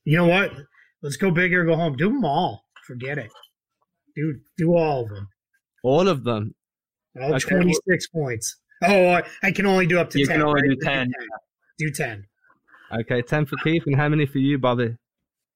you 0.05 0.17
know 0.17 0.27
what? 0.27 0.51
Let's 1.03 1.17
go 1.17 1.31
big 1.31 1.53
or 1.55 1.65
go 1.65 1.77
home. 1.77 1.97
Do 1.97 2.09
them 2.09 2.25
all. 2.25 2.65
Forget 2.87 3.19
it. 3.19 3.31
Do 4.17 4.35
do 4.59 4.77
all 4.77 5.03
of 5.05 5.09
them. 5.11 5.29
All 5.83 6.09
of 6.09 6.25
them. 6.25 6.55
All 7.21 7.35
Okay, 7.35 7.49
twenty 7.49 7.75
six 7.89 8.07
points. 8.09 8.57
Oh, 8.85 9.09
I, 9.11 9.23
I 9.43 9.53
can 9.53 9.67
only 9.67 9.87
do 9.87 9.99
up 9.99 10.11
to 10.11 10.19
You 10.19 10.27
ten. 10.27 10.39
can 10.39 10.47
only 10.47 10.63
right? 10.69 10.79
do 10.81 10.87
10. 10.87 11.13
Do 11.79 11.91
ten. 11.91 12.25
Okay, 13.01 13.23
ten 13.23 13.47
for 13.47 13.57
Keith, 13.65 13.83
and 13.87 13.97
how 13.97 14.09
many 14.09 14.27
for 14.27 14.39
you, 14.39 14.59
Bobby? 14.59 14.97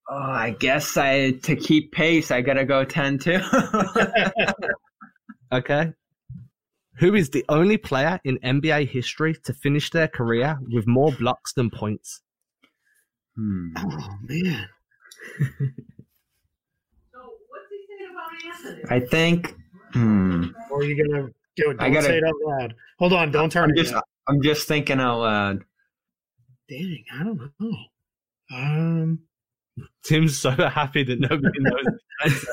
Oh, 0.09 0.15
I 0.15 0.51
guess 0.59 0.95
I 0.97 1.31
to 1.31 1.55
keep 1.55 1.91
pace, 1.91 2.31
I 2.31 2.41
gotta 2.41 2.65
go 2.65 2.83
ten 2.85 3.17
too. 3.19 3.39
Okay. 5.51 5.93
Who 6.99 7.13
is 7.15 7.29
the 7.29 7.45
only 7.47 7.77
player 7.77 8.19
in 8.25 8.37
NBA 8.39 8.89
history 8.89 9.33
to 9.45 9.53
finish 9.53 9.91
their 9.91 10.07
career 10.09 10.57
with 10.73 10.85
more 10.87 11.11
blocks 11.13 11.53
than 11.53 11.69
points? 11.69 12.21
Hmm. 13.37 13.69
Oh 13.77 14.09
man. 14.23 14.67
I 18.89 18.99
think. 18.99 19.53
Hmm. 19.93 20.45
Or 20.69 20.79
are 20.79 20.83
you 20.83 20.97
gonna 21.03 21.29
do 21.55 21.71
it? 21.71 21.77
I 21.79 21.85
Don't 21.85 21.93
gotta- 21.93 22.05
say 22.07 22.17
it 22.17 22.23
out 22.23 22.33
loud. 22.45 22.73
Hold 22.99 23.13
on, 23.13 23.31
don't 23.31 23.51
turn 23.51 23.69
I'm 23.69 23.75
just. 23.75 23.93
yet. 23.93 24.03
I'm 24.27 24.41
just 24.41 24.67
thinking 24.67 24.99
out 24.99 25.19
loud. 25.21 25.63
Dang, 26.69 27.03
I 27.13 27.23
don't 27.23 27.51
know. 27.59 27.77
Um, 28.53 29.19
Tim's 30.03 30.37
so 30.37 30.49
happy 30.51 31.03
that 31.03 31.19
nobody 31.19 31.59
knows. 31.59 31.85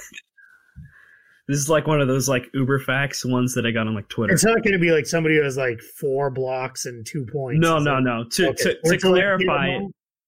This 1.46 1.58
is 1.58 1.68
like 1.68 1.86
one 1.86 2.00
of 2.00 2.08
those 2.08 2.26
like 2.26 2.46
Uber 2.54 2.78
facts 2.78 3.22
ones 3.22 3.52
that 3.54 3.66
I 3.66 3.70
got 3.70 3.86
on 3.86 3.94
like 3.94 4.08
Twitter. 4.08 4.32
it's 4.32 4.46
not 4.46 4.62
gonna 4.64 4.78
be 4.78 4.92
like 4.92 5.04
somebody 5.04 5.36
who 5.36 5.42
has 5.42 5.58
like 5.58 5.78
four 5.78 6.30
blocks 6.30 6.86
and 6.86 7.06
two 7.06 7.26
points. 7.30 7.60
No, 7.60 7.78
no, 7.78 7.96
like- 7.96 8.02
no. 8.04 8.24
To 8.30 8.48
Okay. 8.48 8.62
to, 8.62 8.78
We're 8.82 8.92
to 8.92 8.98
clarify 8.98 9.68
it, 9.68 9.82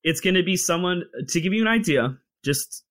it's 0.05 0.21
going 0.21 0.35
to 0.35 0.43
be 0.43 0.59
someone 0.59 1.05
to 1.29 1.41
give 1.41 1.55
you 1.55 1.63
an 1.63 1.69
idea. 1.69 2.19
Just 2.47 2.85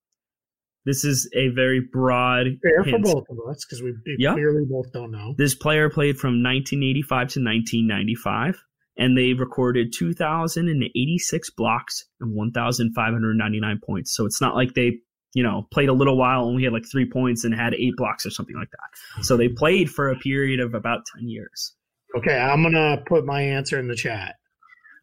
this 0.85 1.03
is 1.03 1.27
a 1.35 1.47
very 1.49 1.79
broad 1.79 2.45
Fair 2.61 2.83
for 2.83 2.99
both 2.99 3.23
of 3.29 3.37
us 3.49 3.65
because 3.65 3.81
we 3.81 3.93
Yeah. 4.19 4.33
clearly 4.33 4.65
both 4.69 4.91
don't 4.93 5.09
know. 5.11 5.33
This 5.37 5.55
player 5.55 5.89
played 5.89 6.17
from 6.17 6.43
1985 6.43 7.29
to 7.29 7.39
1995, 7.39 8.61
and 8.97 9.17
they 9.17 9.33
recorded 9.33 9.91
2,086 9.97 11.49
blocks 11.51 12.05
and 12.19 12.33
1,599 12.35 13.79
points. 13.83 14.15
So 14.15 14.25
it's 14.27 14.39
not 14.41 14.53
like 14.55 14.73
they, 14.75 14.99
you 15.33 15.41
know, 15.41 15.67
played 15.71 15.89
a 15.89 15.93
little 15.93 16.17
while, 16.17 16.45
only 16.45 16.63
had 16.65 16.73
like 16.73 16.85
three 16.91 17.09
points, 17.09 17.43
and 17.45 17.55
had 17.55 17.73
eight 17.73 17.95
blocks 17.97 18.25
or 18.25 18.29
something 18.29 18.55
like 18.55 18.69
that. 18.69 19.23
So 19.23 19.37
they 19.37 19.49
played 19.49 19.89
for 19.89 20.09
a 20.09 20.15
period 20.19 20.59
of 20.59 20.73
about 20.75 21.01
10 21.17 21.27
years. 21.29 21.73
Okay, 22.15 22.37
I'm 22.37 22.61
gonna 22.61 23.01
put 23.07 23.25
my 23.25 23.41
answer 23.41 23.79
in 23.79 23.87
the 23.87 23.95
chat. 23.95 24.35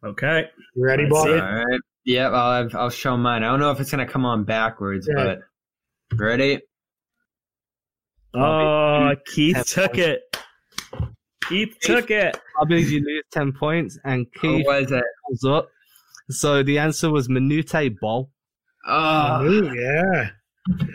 Okay. 0.05 0.45
You 0.75 0.83
ready, 0.85 1.03
Let's 1.03 1.13
Bobby? 1.13 1.31
see. 1.33 1.39
All 1.39 1.65
right. 1.65 1.79
Yeah, 2.05 2.29
I'll 2.29 2.63
have, 2.63 2.75
I'll 2.75 2.89
show 2.89 3.15
mine. 3.17 3.43
I 3.43 3.47
don't 3.47 3.59
know 3.59 3.71
if 3.71 3.79
it's 3.79 3.91
gonna 3.91 4.07
come 4.07 4.25
on 4.25 4.43
backwards, 4.43 5.07
Yeah. 5.09 5.35
but 6.11 6.17
ready? 6.17 6.59
Oh, 8.33 9.11
Keith 9.33 9.65
took 9.67 9.93
points. 9.93 10.07
it. 10.07 10.21
Keith 11.47 11.77
took 11.81 12.09
it. 12.09 12.39
Bobby, 12.57 12.81
you 12.81 12.99
lose 12.99 13.23
ten 13.31 13.51
points, 13.51 13.99
and 14.03 14.25
oh, 14.25 14.29
What 14.29 14.41
Keith 14.41 14.65
was 14.67 14.91
it? 14.91 15.03
pulls 15.27 15.43
up. 15.45 15.69
So 16.29 16.63
the 16.63 16.79
answer 16.79 17.11
was 17.11 17.27
Manute 17.27 17.95
Bol. 18.01 18.31
Ah. 18.87 19.39
Oh, 19.41 19.45
Ooh, 19.45 19.73
yeah. 19.75 20.29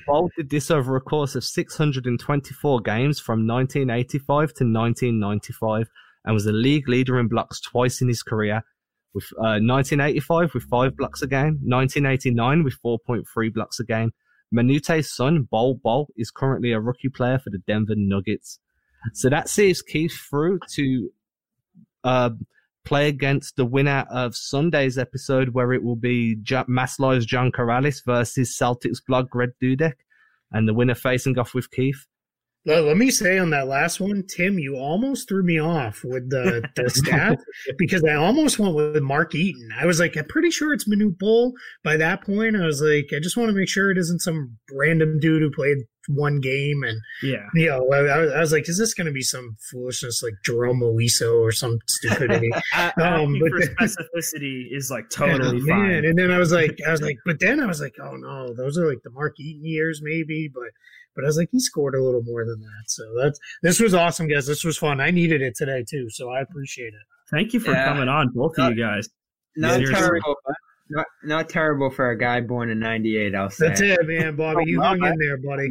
Bol 0.06 0.30
did 0.36 0.48
this 0.50 0.70
over 0.70 0.96
a 0.96 1.00
course 1.00 1.34
of 1.34 1.44
624 1.44 2.80
games 2.80 3.20
from 3.20 3.46
1985 3.46 4.26
to 4.54 4.64
1995 4.64 5.88
and 6.24 6.34
was 6.34 6.46
a 6.46 6.52
league 6.52 6.88
leader 6.88 7.18
in 7.18 7.28
blocks 7.28 7.60
twice 7.60 8.00
in 8.00 8.08
his 8.08 8.22
career. 8.22 8.62
With 9.14 9.24
uh, 9.38 9.58
1985 9.60 10.54
with 10.54 10.64
five 10.64 10.96
blocks 10.96 11.22
a 11.22 11.26
game, 11.26 11.58
1989 11.64 12.62
with 12.62 12.76
4.3 12.84 13.54
blocks 13.54 13.80
a 13.80 13.84
game. 13.84 14.12
Manute's 14.50 15.14
son, 15.14 15.48
Bol 15.50 15.74
Bol, 15.74 16.08
is 16.16 16.30
currently 16.30 16.72
a 16.72 16.80
rookie 16.80 17.08
player 17.08 17.38
for 17.38 17.50
the 17.50 17.58
Denver 17.66 17.94
Nuggets. 17.96 18.60
So 19.14 19.28
that 19.28 19.48
sees 19.48 19.82
Keith 19.82 20.12
through 20.12 20.60
to 20.74 21.10
uh, 22.04 22.30
play 22.84 23.08
against 23.08 23.56
the 23.56 23.66
winner 23.66 24.06
of 24.10 24.34
Sunday's 24.34 24.98
episode, 24.98 25.50
where 25.50 25.72
it 25.72 25.82
will 25.82 25.96
be 25.96 26.36
MassLive's 26.36 27.26
John 27.26 27.52
Karalis 27.52 28.04
versus 28.04 28.56
Celtics 28.58 28.98
blog 29.06 29.28
Greg 29.28 29.50
Dudek, 29.62 29.94
and 30.52 30.66
the 30.66 30.74
winner 30.74 30.94
facing 30.94 31.38
off 31.38 31.54
with 31.54 31.70
Keith. 31.70 32.06
Let, 32.68 32.84
let 32.84 32.98
me 32.98 33.10
say 33.10 33.38
on 33.38 33.48
that 33.50 33.66
last 33.66 33.98
one, 33.98 34.24
Tim, 34.28 34.58
you 34.58 34.76
almost 34.76 35.26
threw 35.26 35.42
me 35.42 35.58
off 35.58 36.04
with 36.04 36.28
the, 36.28 36.62
the 36.76 36.82
stats 36.84 37.40
because 37.78 38.04
I 38.04 38.12
almost 38.12 38.58
went 38.58 38.74
with 38.74 39.02
Mark 39.02 39.34
Eaton. 39.34 39.70
I 39.80 39.86
was 39.86 39.98
like, 39.98 40.18
I'm 40.18 40.26
pretty 40.26 40.50
sure 40.50 40.74
it's 40.74 40.86
Manute 40.86 41.18
Bol. 41.18 41.54
By 41.82 41.96
that 41.96 42.20
point, 42.20 42.56
I 42.56 42.66
was 42.66 42.82
like, 42.82 43.08
I 43.16 43.20
just 43.20 43.38
want 43.38 43.48
to 43.48 43.54
make 43.54 43.70
sure 43.70 43.90
it 43.90 43.96
isn't 43.96 44.20
some 44.20 44.58
random 44.70 45.18
dude 45.18 45.40
who 45.40 45.50
played 45.50 45.78
one 46.08 46.40
game. 46.40 46.82
And, 46.82 46.98
Yeah. 47.22 47.46
you 47.54 47.66
know, 47.68 47.88
I, 47.92 47.98
I 47.98 48.18
was- 48.18 48.32
I 48.32 48.40
was 48.40 48.52
like, 48.52 48.68
is 48.68 48.76
this 48.78 48.94
going 48.94 49.06
to 49.06 49.12
be 49.12 49.22
some 49.22 49.56
foolishness 49.70 50.22
like 50.22 50.34
Jerome 50.44 50.80
Moiso 50.80 51.40
or 51.40 51.52
some 51.52 51.78
stupidity? 51.86 52.50
A- 52.74 52.92
Um, 53.00 53.36
asking 53.36 53.40
but 53.40 53.50
for 53.50 53.58
the- 53.60 53.74
specificity 53.80 54.66
is 54.76 54.90
like 54.90 55.08
totally 55.10 55.58
Yeah, 55.58 55.74
fine. 55.74 55.88
man. 55.88 56.04
And 56.04 56.18
then 56.18 56.30
I 56.30 56.38
was 56.38 56.50
like, 56.52 56.78
I 56.86 56.90
was 56.90 57.02
like, 57.08 57.18
but 57.24 57.40
then 57.40 57.60
I 57.60 57.66
was 57.66 57.80
like, 57.80 57.94
oh 58.02 58.16
no, 58.16 58.52
those 58.54 58.76
are 58.78 58.88
like 58.88 59.02
the 59.04 59.10
Mark 59.10 59.38
Eaton 59.38 59.64
years, 59.64 60.00
maybe. 60.02 60.50
But 60.52 60.70
but 61.14 61.24
I 61.24 61.26
was 61.26 61.36
like, 61.36 61.48
he 61.50 61.58
scored 61.60 61.94
a 61.94 62.02
little 62.02 62.22
more 62.22 62.44
than 62.44 62.60
that. 62.60 62.84
So 62.88 63.02
that's 63.20 63.38
this 63.62 63.80
was 63.80 63.92
awesome, 63.94 64.28
guys. 64.28 64.46
This 64.46 64.64
was 64.64 64.78
fun. 64.78 65.00
I 65.00 65.10
needed 65.10 65.42
it 65.42 65.56
today 65.56 65.84
too, 65.88 66.08
so 66.10 66.30
I 66.30 66.40
appreciate 66.40 66.88
it. 66.94 67.02
Thank 67.30 67.52
you 67.52 67.60
for 67.60 67.72
Yeah. 67.72 67.84
coming 67.86 68.08
on, 68.08 68.28
both 68.34 68.58
of 68.58 68.76
you 68.76 68.82
guys. 68.84 69.08
not 69.56 69.74
Seriously. 69.74 69.94
terrible. 69.96 70.36
But 70.90 70.96
Not, 70.96 71.06
not 71.24 71.48
terrible 71.48 71.90
for 71.90 72.10
a 72.10 72.18
guy 72.18 72.40
born 72.40 72.70
in 72.70 72.78
'98. 72.80 73.34
I'll 73.34 73.50
say. 73.50 73.68
That's 73.68 73.80
it, 73.80 73.98
man, 74.06 74.36
Bobby. 74.36 74.64
You 74.66 74.80
hung 74.82 75.04
in 75.04 75.18
there, 75.18 75.36
buddy. 75.38 75.70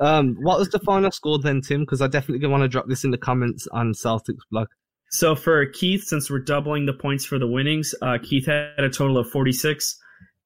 Um, 0.00 0.36
what 0.40 0.58
was 0.58 0.68
the 0.68 0.78
final 0.80 1.10
score 1.10 1.38
then, 1.38 1.60
Tim? 1.62 1.80
Because 1.80 2.02
I 2.02 2.06
definitely 2.08 2.46
want 2.48 2.62
to 2.62 2.68
drop 2.68 2.86
this 2.88 3.04
in 3.04 3.10
the 3.10 3.18
comments 3.18 3.66
on 3.72 3.92
Celtics 3.92 4.42
blog. 4.50 4.68
So 5.10 5.34
for 5.34 5.64
Keith, 5.66 6.02
since 6.04 6.28
we're 6.30 6.40
doubling 6.40 6.84
the 6.86 6.92
points 6.92 7.24
for 7.24 7.38
the 7.38 7.46
winnings, 7.46 7.94
uh, 8.02 8.18
Keith 8.22 8.46
had 8.46 8.72
a 8.78 8.90
total 8.90 9.16
of 9.18 9.30
46, 9.30 9.96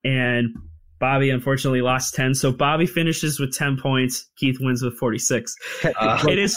and 0.04 0.54
Bobby 1.00 1.30
unfortunately 1.30 1.80
lost 1.80 2.14
10. 2.14 2.34
So 2.34 2.52
Bobby 2.52 2.86
finishes 2.86 3.40
with 3.40 3.52
10 3.56 3.78
points. 3.78 4.28
Keith 4.36 4.58
wins 4.60 4.82
with 4.82 4.96
46. 4.98 5.54
Uh, 5.98 6.24
It 6.28 6.38
is 6.38 6.56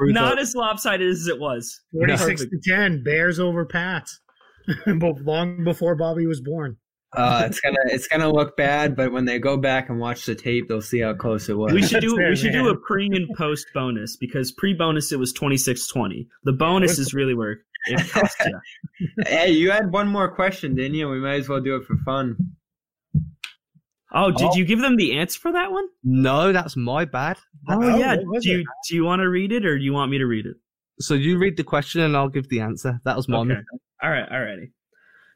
not 0.00 0.38
as 0.38 0.54
lopsided 0.54 1.08
as 1.10 1.26
it 1.26 1.38
was. 1.40 1.78
Forty 1.92 2.16
six 2.16 2.42
Perfect. 2.44 2.64
to 2.64 2.70
ten. 2.70 3.02
Bears 3.02 3.38
over 3.40 3.66
Pats. 3.66 4.18
But 4.86 5.22
long 5.24 5.64
before 5.64 5.94
Bobby 5.96 6.26
was 6.26 6.40
born. 6.40 6.76
Uh, 7.16 7.42
it's 7.46 7.58
gonna 7.60 7.76
it's 7.86 8.06
gonna 8.06 8.30
look 8.30 8.56
bad, 8.56 8.94
but 8.94 9.10
when 9.10 9.24
they 9.24 9.38
go 9.40 9.56
back 9.56 9.88
and 9.88 9.98
watch 9.98 10.26
the 10.26 10.34
tape, 10.34 10.68
they'll 10.68 10.80
see 10.80 11.00
how 11.00 11.12
close 11.12 11.48
it 11.48 11.54
was. 11.54 11.72
We 11.72 11.82
should 11.82 12.00
do 12.02 12.10
That's 12.10 12.18
fair, 12.20 12.30
we 12.30 12.36
should 12.36 12.52
do 12.52 12.68
a 12.68 12.76
pre 12.76 13.06
and 13.06 13.28
post 13.36 13.66
bonus 13.74 14.16
because 14.16 14.52
pre 14.52 14.74
bonus 14.74 15.10
it 15.10 15.18
was 15.18 15.32
twenty 15.32 15.56
six 15.56 15.88
twenty. 15.88 16.28
The 16.44 16.52
bonus 16.52 16.98
is 17.00 17.12
really 17.12 17.34
where 17.34 17.62
it 17.86 18.08
costs 18.12 18.36
you. 18.46 19.08
hey, 19.26 19.50
you 19.50 19.72
had 19.72 19.90
one 19.92 20.06
more 20.06 20.32
question, 20.32 20.76
didn't 20.76 20.94
you? 20.94 21.08
We 21.08 21.18
might 21.18 21.40
as 21.40 21.48
well 21.48 21.60
do 21.60 21.74
it 21.74 21.84
for 21.84 21.96
fun. 22.04 22.36
Oh, 24.12 24.30
did 24.30 24.48
Oh. 24.50 24.54
you 24.56 24.64
give 24.64 24.80
them 24.80 24.96
the 24.96 25.18
answer 25.18 25.38
for 25.38 25.52
that 25.52 25.70
one? 25.70 25.86
No, 26.02 26.52
that's 26.52 26.76
my 26.76 27.04
bad. 27.04 27.38
Oh, 27.68 27.78
Oh, 27.82 27.96
yeah. 27.96 28.16
what 28.16 28.26
was 28.26 28.44
Do 28.44 28.50
it? 28.52 28.58
you 28.58 28.64
do 28.88 28.94
you 28.96 29.04
want 29.04 29.20
to 29.20 29.28
read 29.28 29.50
it 29.52 29.64
or 29.64 29.78
do 29.78 29.84
you 29.84 29.92
want 29.92 30.10
me 30.10 30.18
to 30.18 30.26
read 30.26 30.46
it? 30.46 30.56
So 31.00 31.14
you 31.14 31.38
read 31.38 31.56
the 31.56 31.64
question 31.64 32.00
and 32.02 32.16
I'll 32.16 32.28
give 32.28 32.48
the 32.48 32.60
answer. 32.60 33.00
That 33.04 33.16
was 33.16 33.28
my 33.28 33.38
Okay. 33.38 33.48
mistake. 33.48 33.80
All 34.02 34.10
right, 34.10 34.28
alrighty. 34.28 34.72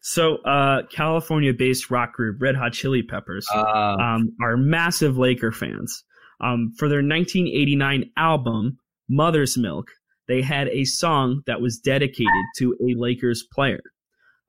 So, 0.00 0.37
uh, 0.38 0.83
California-based 0.92 1.90
rock 1.90 2.12
group 2.12 2.37
Red 2.40 2.57
Hot 2.57 2.72
Chili 2.72 3.03
Peppers 3.03 3.46
Uh, 3.55 3.96
um, 3.98 4.37
are 4.42 4.57
massive 4.57 5.16
Laker 5.16 5.50
fans. 5.50 6.05
Um, 6.40 6.72
for 6.77 6.88
their 6.88 6.98
1989 6.98 8.11
album 8.16 8.79
Mother's 9.09 9.57
Milk, 9.57 9.88
they 10.29 10.42
had 10.42 10.68
a 10.68 10.85
song 10.85 11.42
that 11.46 11.61
was 11.61 11.79
dedicated 11.79 12.44
to 12.59 12.77
a 12.83 12.94
Lakers 12.98 13.46
player. 13.53 13.81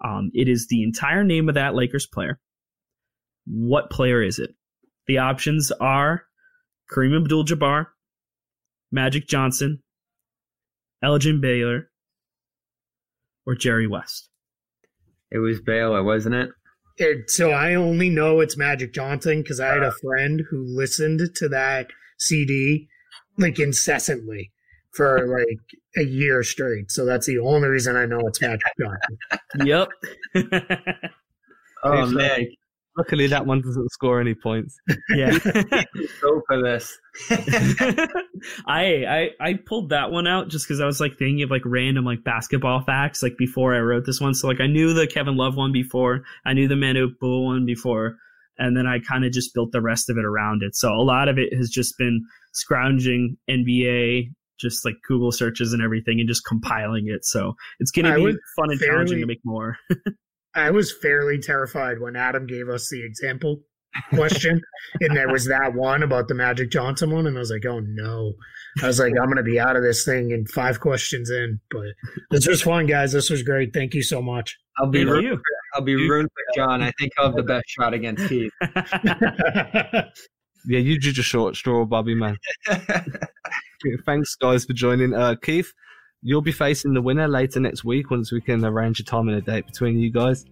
Um, 0.03 0.29
it 0.33 0.49
is 0.49 0.67
the 0.67 0.83
entire 0.83 1.23
name 1.23 1.47
of 1.47 1.55
that 1.55 1.73
Lakers 1.75 2.05
player. 2.05 2.39
What 3.45 3.89
player 3.89 4.21
is 4.21 4.39
it? 4.39 4.51
The 5.07 5.19
options 5.19 5.71
are 5.71 6.23
Kareem 6.91 7.15
Abdul-Jabbar, 7.15 7.87
Magic 8.91 9.27
Johnson, 9.27 9.81
Elgin 11.03 11.39
Baylor, 11.39 11.89
or 13.45 13.55
Jerry 13.55 13.87
West. 13.87 14.29
it 15.31 15.39
was 15.39 15.59
Baylor, 15.61 16.03
wasn't 16.03 16.35
it? 16.35 16.49
It, 16.97 17.29
so 17.29 17.51
I 17.51 17.75
only 17.75 18.09
know 18.09 18.39
it's 18.39 18.55
Magic 18.55 18.93
Johnson 18.93 19.41
because 19.41 19.59
I 19.59 19.67
had 19.67 19.83
a 19.83 19.91
friend 19.91 20.43
who 20.49 20.63
listened 20.63 21.21
to 21.35 21.49
that 21.49 21.87
CD 22.17 22.87
like 23.37 23.59
incessantly 23.59 24.51
for 24.93 25.27
like 25.39 25.59
a 25.97 26.07
year 26.07 26.41
straight. 26.43 26.91
So 26.91 27.05
that's 27.05 27.27
the 27.27 27.39
only 27.39 27.67
reason 27.67 27.97
I 27.97 28.05
know 28.05 28.21
it's 28.27 28.41
Magic 28.41 28.71
Johnson. 28.79 29.17
Yep. 29.65 29.89
Oh 31.85 32.01
uh, 32.01 32.05
man, 32.07 32.47
Luckily, 32.97 33.27
that 33.27 33.45
one 33.45 33.61
doesn't 33.61 33.91
score 33.91 34.21
any 34.21 34.33
points. 34.33 34.79
yeah. 35.09 35.37
go 36.21 36.41
for 36.47 36.61
this. 36.63 36.97
I, 38.65 39.05
I 39.05 39.29
I 39.39 39.53
pulled 39.65 39.89
that 39.89 40.11
one 40.11 40.27
out 40.27 40.47
just 40.47 40.65
because 40.65 40.79
I 40.79 40.85
was 40.85 41.01
like 41.01 41.17
thinking 41.17 41.43
of 41.43 41.51
like 41.51 41.63
random 41.65 42.05
like 42.05 42.23
basketball 42.23 42.81
facts 42.81 43.21
like 43.21 43.37
before 43.37 43.75
I 43.75 43.79
wrote 43.79 44.05
this 44.05 44.21
one. 44.21 44.33
So 44.33 44.47
like 44.47 44.61
I 44.61 44.67
knew 44.67 44.93
the 44.93 45.07
Kevin 45.07 45.35
Love 45.35 45.57
one 45.57 45.73
before, 45.73 46.23
I 46.45 46.53
knew 46.53 46.69
the 46.69 46.75
Manute 46.75 47.19
Bol 47.19 47.45
one 47.47 47.65
before, 47.65 48.17
and 48.57 48.77
then 48.77 48.87
I 48.87 48.99
kind 48.99 49.25
of 49.25 49.33
just 49.33 49.53
built 49.53 49.73
the 49.73 49.81
rest 49.81 50.09
of 50.09 50.17
it 50.17 50.25
around 50.25 50.63
it. 50.63 50.75
So 50.75 50.93
a 50.93 51.03
lot 51.03 51.27
of 51.27 51.37
it 51.37 51.53
has 51.53 51.69
just 51.69 51.97
been 51.97 52.25
scrounging 52.53 53.37
NBA, 53.49 54.31
just 54.57 54.85
like 54.85 54.95
Google 55.05 55.33
searches 55.33 55.73
and 55.73 55.81
everything, 55.81 56.21
and 56.21 56.29
just 56.29 56.45
compiling 56.45 57.07
it. 57.07 57.25
So 57.25 57.55
it's 57.79 57.91
gonna 57.91 58.13
I 58.13 58.15
be 58.15 58.21
would 58.21 58.37
fun 58.55 58.71
and 58.71 58.79
challenging 58.79 59.19
to 59.19 59.27
make 59.27 59.41
more. 59.43 59.77
I 60.55 60.71
was 60.71 60.91
fairly 61.01 61.37
terrified 61.39 61.99
when 61.99 62.15
Adam 62.15 62.45
gave 62.47 62.69
us 62.69 62.89
the 62.89 63.03
example 63.05 63.61
question, 64.13 64.61
and 65.01 65.15
there 65.15 65.29
was 65.29 65.45
that 65.45 65.73
one 65.73 66.03
about 66.03 66.27
the 66.27 66.33
Magic 66.35 66.69
Johnson 66.71 67.11
one, 67.11 67.27
and 67.27 67.37
I 67.37 67.39
was 67.39 67.51
like, 67.51 67.65
"Oh 67.65 67.79
no!" 67.79 68.33
I 68.83 68.87
was 68.87 68.99
like, 68.99 69.13
"I'm 69.21 69.27
gonna 69.29 69.43
be 69.43 69.59
out 69.59 69.75
of 69.75 69.83
this 69.83 70.03
thing 70.05 70.31
in 70.31 70.45
five 70.47 70.79
questions 70.79 71.29
in." 71.29 71.59
But 71.71 71.87
this 72.31 72.47
was 72.47 72.61
fun, 72.61 72.85
guys. 72.87 73.11
This 73.13 73.29
was 73.29 73.41
great. 73.43 73.73
Thank 73.73 73.93
you 73.93 74.01
so 74.03 74.21
much. 74.21 74.57
I'll 74.77 74.87
be 74.89 74.99
Thank 74.99 75.09
root- 75.11 75.23
you. 75.23 75.41
I'll 75.73 75.81
be 75.81 75.95
rooting 75.95 76.27
for 76.29 76.55
John. 76.55 76.81
I 76.81 76.91
think 76.99 77.11
I'll 77.17 77.27
have 77.27 77.35
the 77.35 77.43
best 77.43 77.65
shot 77.69 77.93
against 77.93 78.27
Keith. 78.29 78.51
Yeah, 80.67 80.79
you 80.79 80.99
drew 80.99 81.11
a 81.11 81.13
short 81.23 81.55
straw, 81.55 81.85
Bobby, 81.85 82.15
man. 82.15 82.37
Thanks, 84.05 84.35
guys, 84.35 84.65
for 84.65 84.73
joining. 84.73 85.13
Uh, 85.13 85.35
Keith, 85.35 85.71
you'll 86.25 86.41
be 86.41 86.51
facing 86.51 86.93
the 86.93 87.01
winner 87.01 87.27
later 87.27 87.59
next 87.59 87.85
week 87.85 88.09
once 88.09 88.31
we 88.31 88.41
can 88.41 88.65
arrange 88.65 88.99
a 88.99 89.03
time 89.03 89.29
and 89.29 89.37
a 89.37 89.41
date 89.41 89.67
between 89.67 89.99
you 89.99 90.11
guys. 90.11 90.43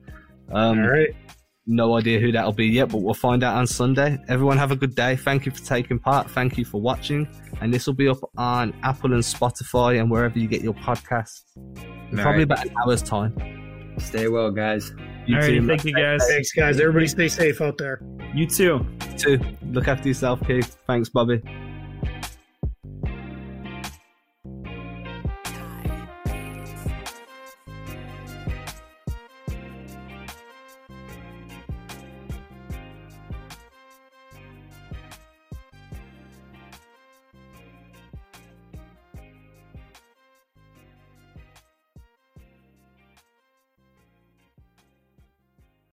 Um, 0.52 0.80
All 0.80 0.88
right. 0.88 1.10
No 1.66 1.98
idea 1.98 2.20
who 2.20 2.32
that'll 2.32 2.52
be 2.52 2.68
yet, 2.68 2.90
but 2.90 2.98
we'll 2.98 3.14
find 3.14 3.44
out 3.44 3.56
on 3.56 3.66
Sunday. 3.66 4.20
Everyone 4.28 4.58
have 4.58 4.72
a 4.72 4.76
good 4.76 4.94
day. 4.94 5.16
Thank 5.16 5.46
you 5.46 5.52
for 5.52 5.64
taking 5.64 5.98
part. 5.98 6.30
Thank 6.30 6.58
you 6.58 6.66
for 6.66 6.80
watching. 6.80 7.28
And 7.62 7.74
this 7.74 7.88
will 7.88 7.94
be 7.96 8.08
up 8.08 8.20
on 8.38 8.76
Apple 8.84 9.14
and 9.14 9.24
Spotify 9.24 10.00
and 10.00 10.12
wherever 10.12 10.38
you 10.38 10.48
get 10.48 10.62
your 10.62 10.74
podcasts. 10.74 11.42
All 11.58 11.74
probably 12.12 12.32
right. 12.32 12.42
about 12.44 12.66
an 12.66 12.76
hour's 12.84 13.02
time. 13.02 13.96
Stay 13.98 14.28
well, 14.28 14.52
guys. 14.52 14.92
You 15.26 15.38
All 15.38 15.42
right, 15.42 15.48
too, 15.48 15.68
thank 15.68 15.86
you 15.86 15.94
guys. 15.94 16.24
Thanks, 16.28 16.52
guys. 16.52 16.80
Everybody 16.80 17.08
stay 17.08 17.30
safe 17.30 17.62
out 17.62 17.78
there. 17.78 18.02
You 18.36 18.46
too. 18.46 18.86
too. 19.18 19.40
Look 19.72 19.88
after 19.88 20.10
yourself, 20.10 20.46
Keith. 20.46 20.78
Thanks, 20.86 21.10
Bobby. 21.10 21.42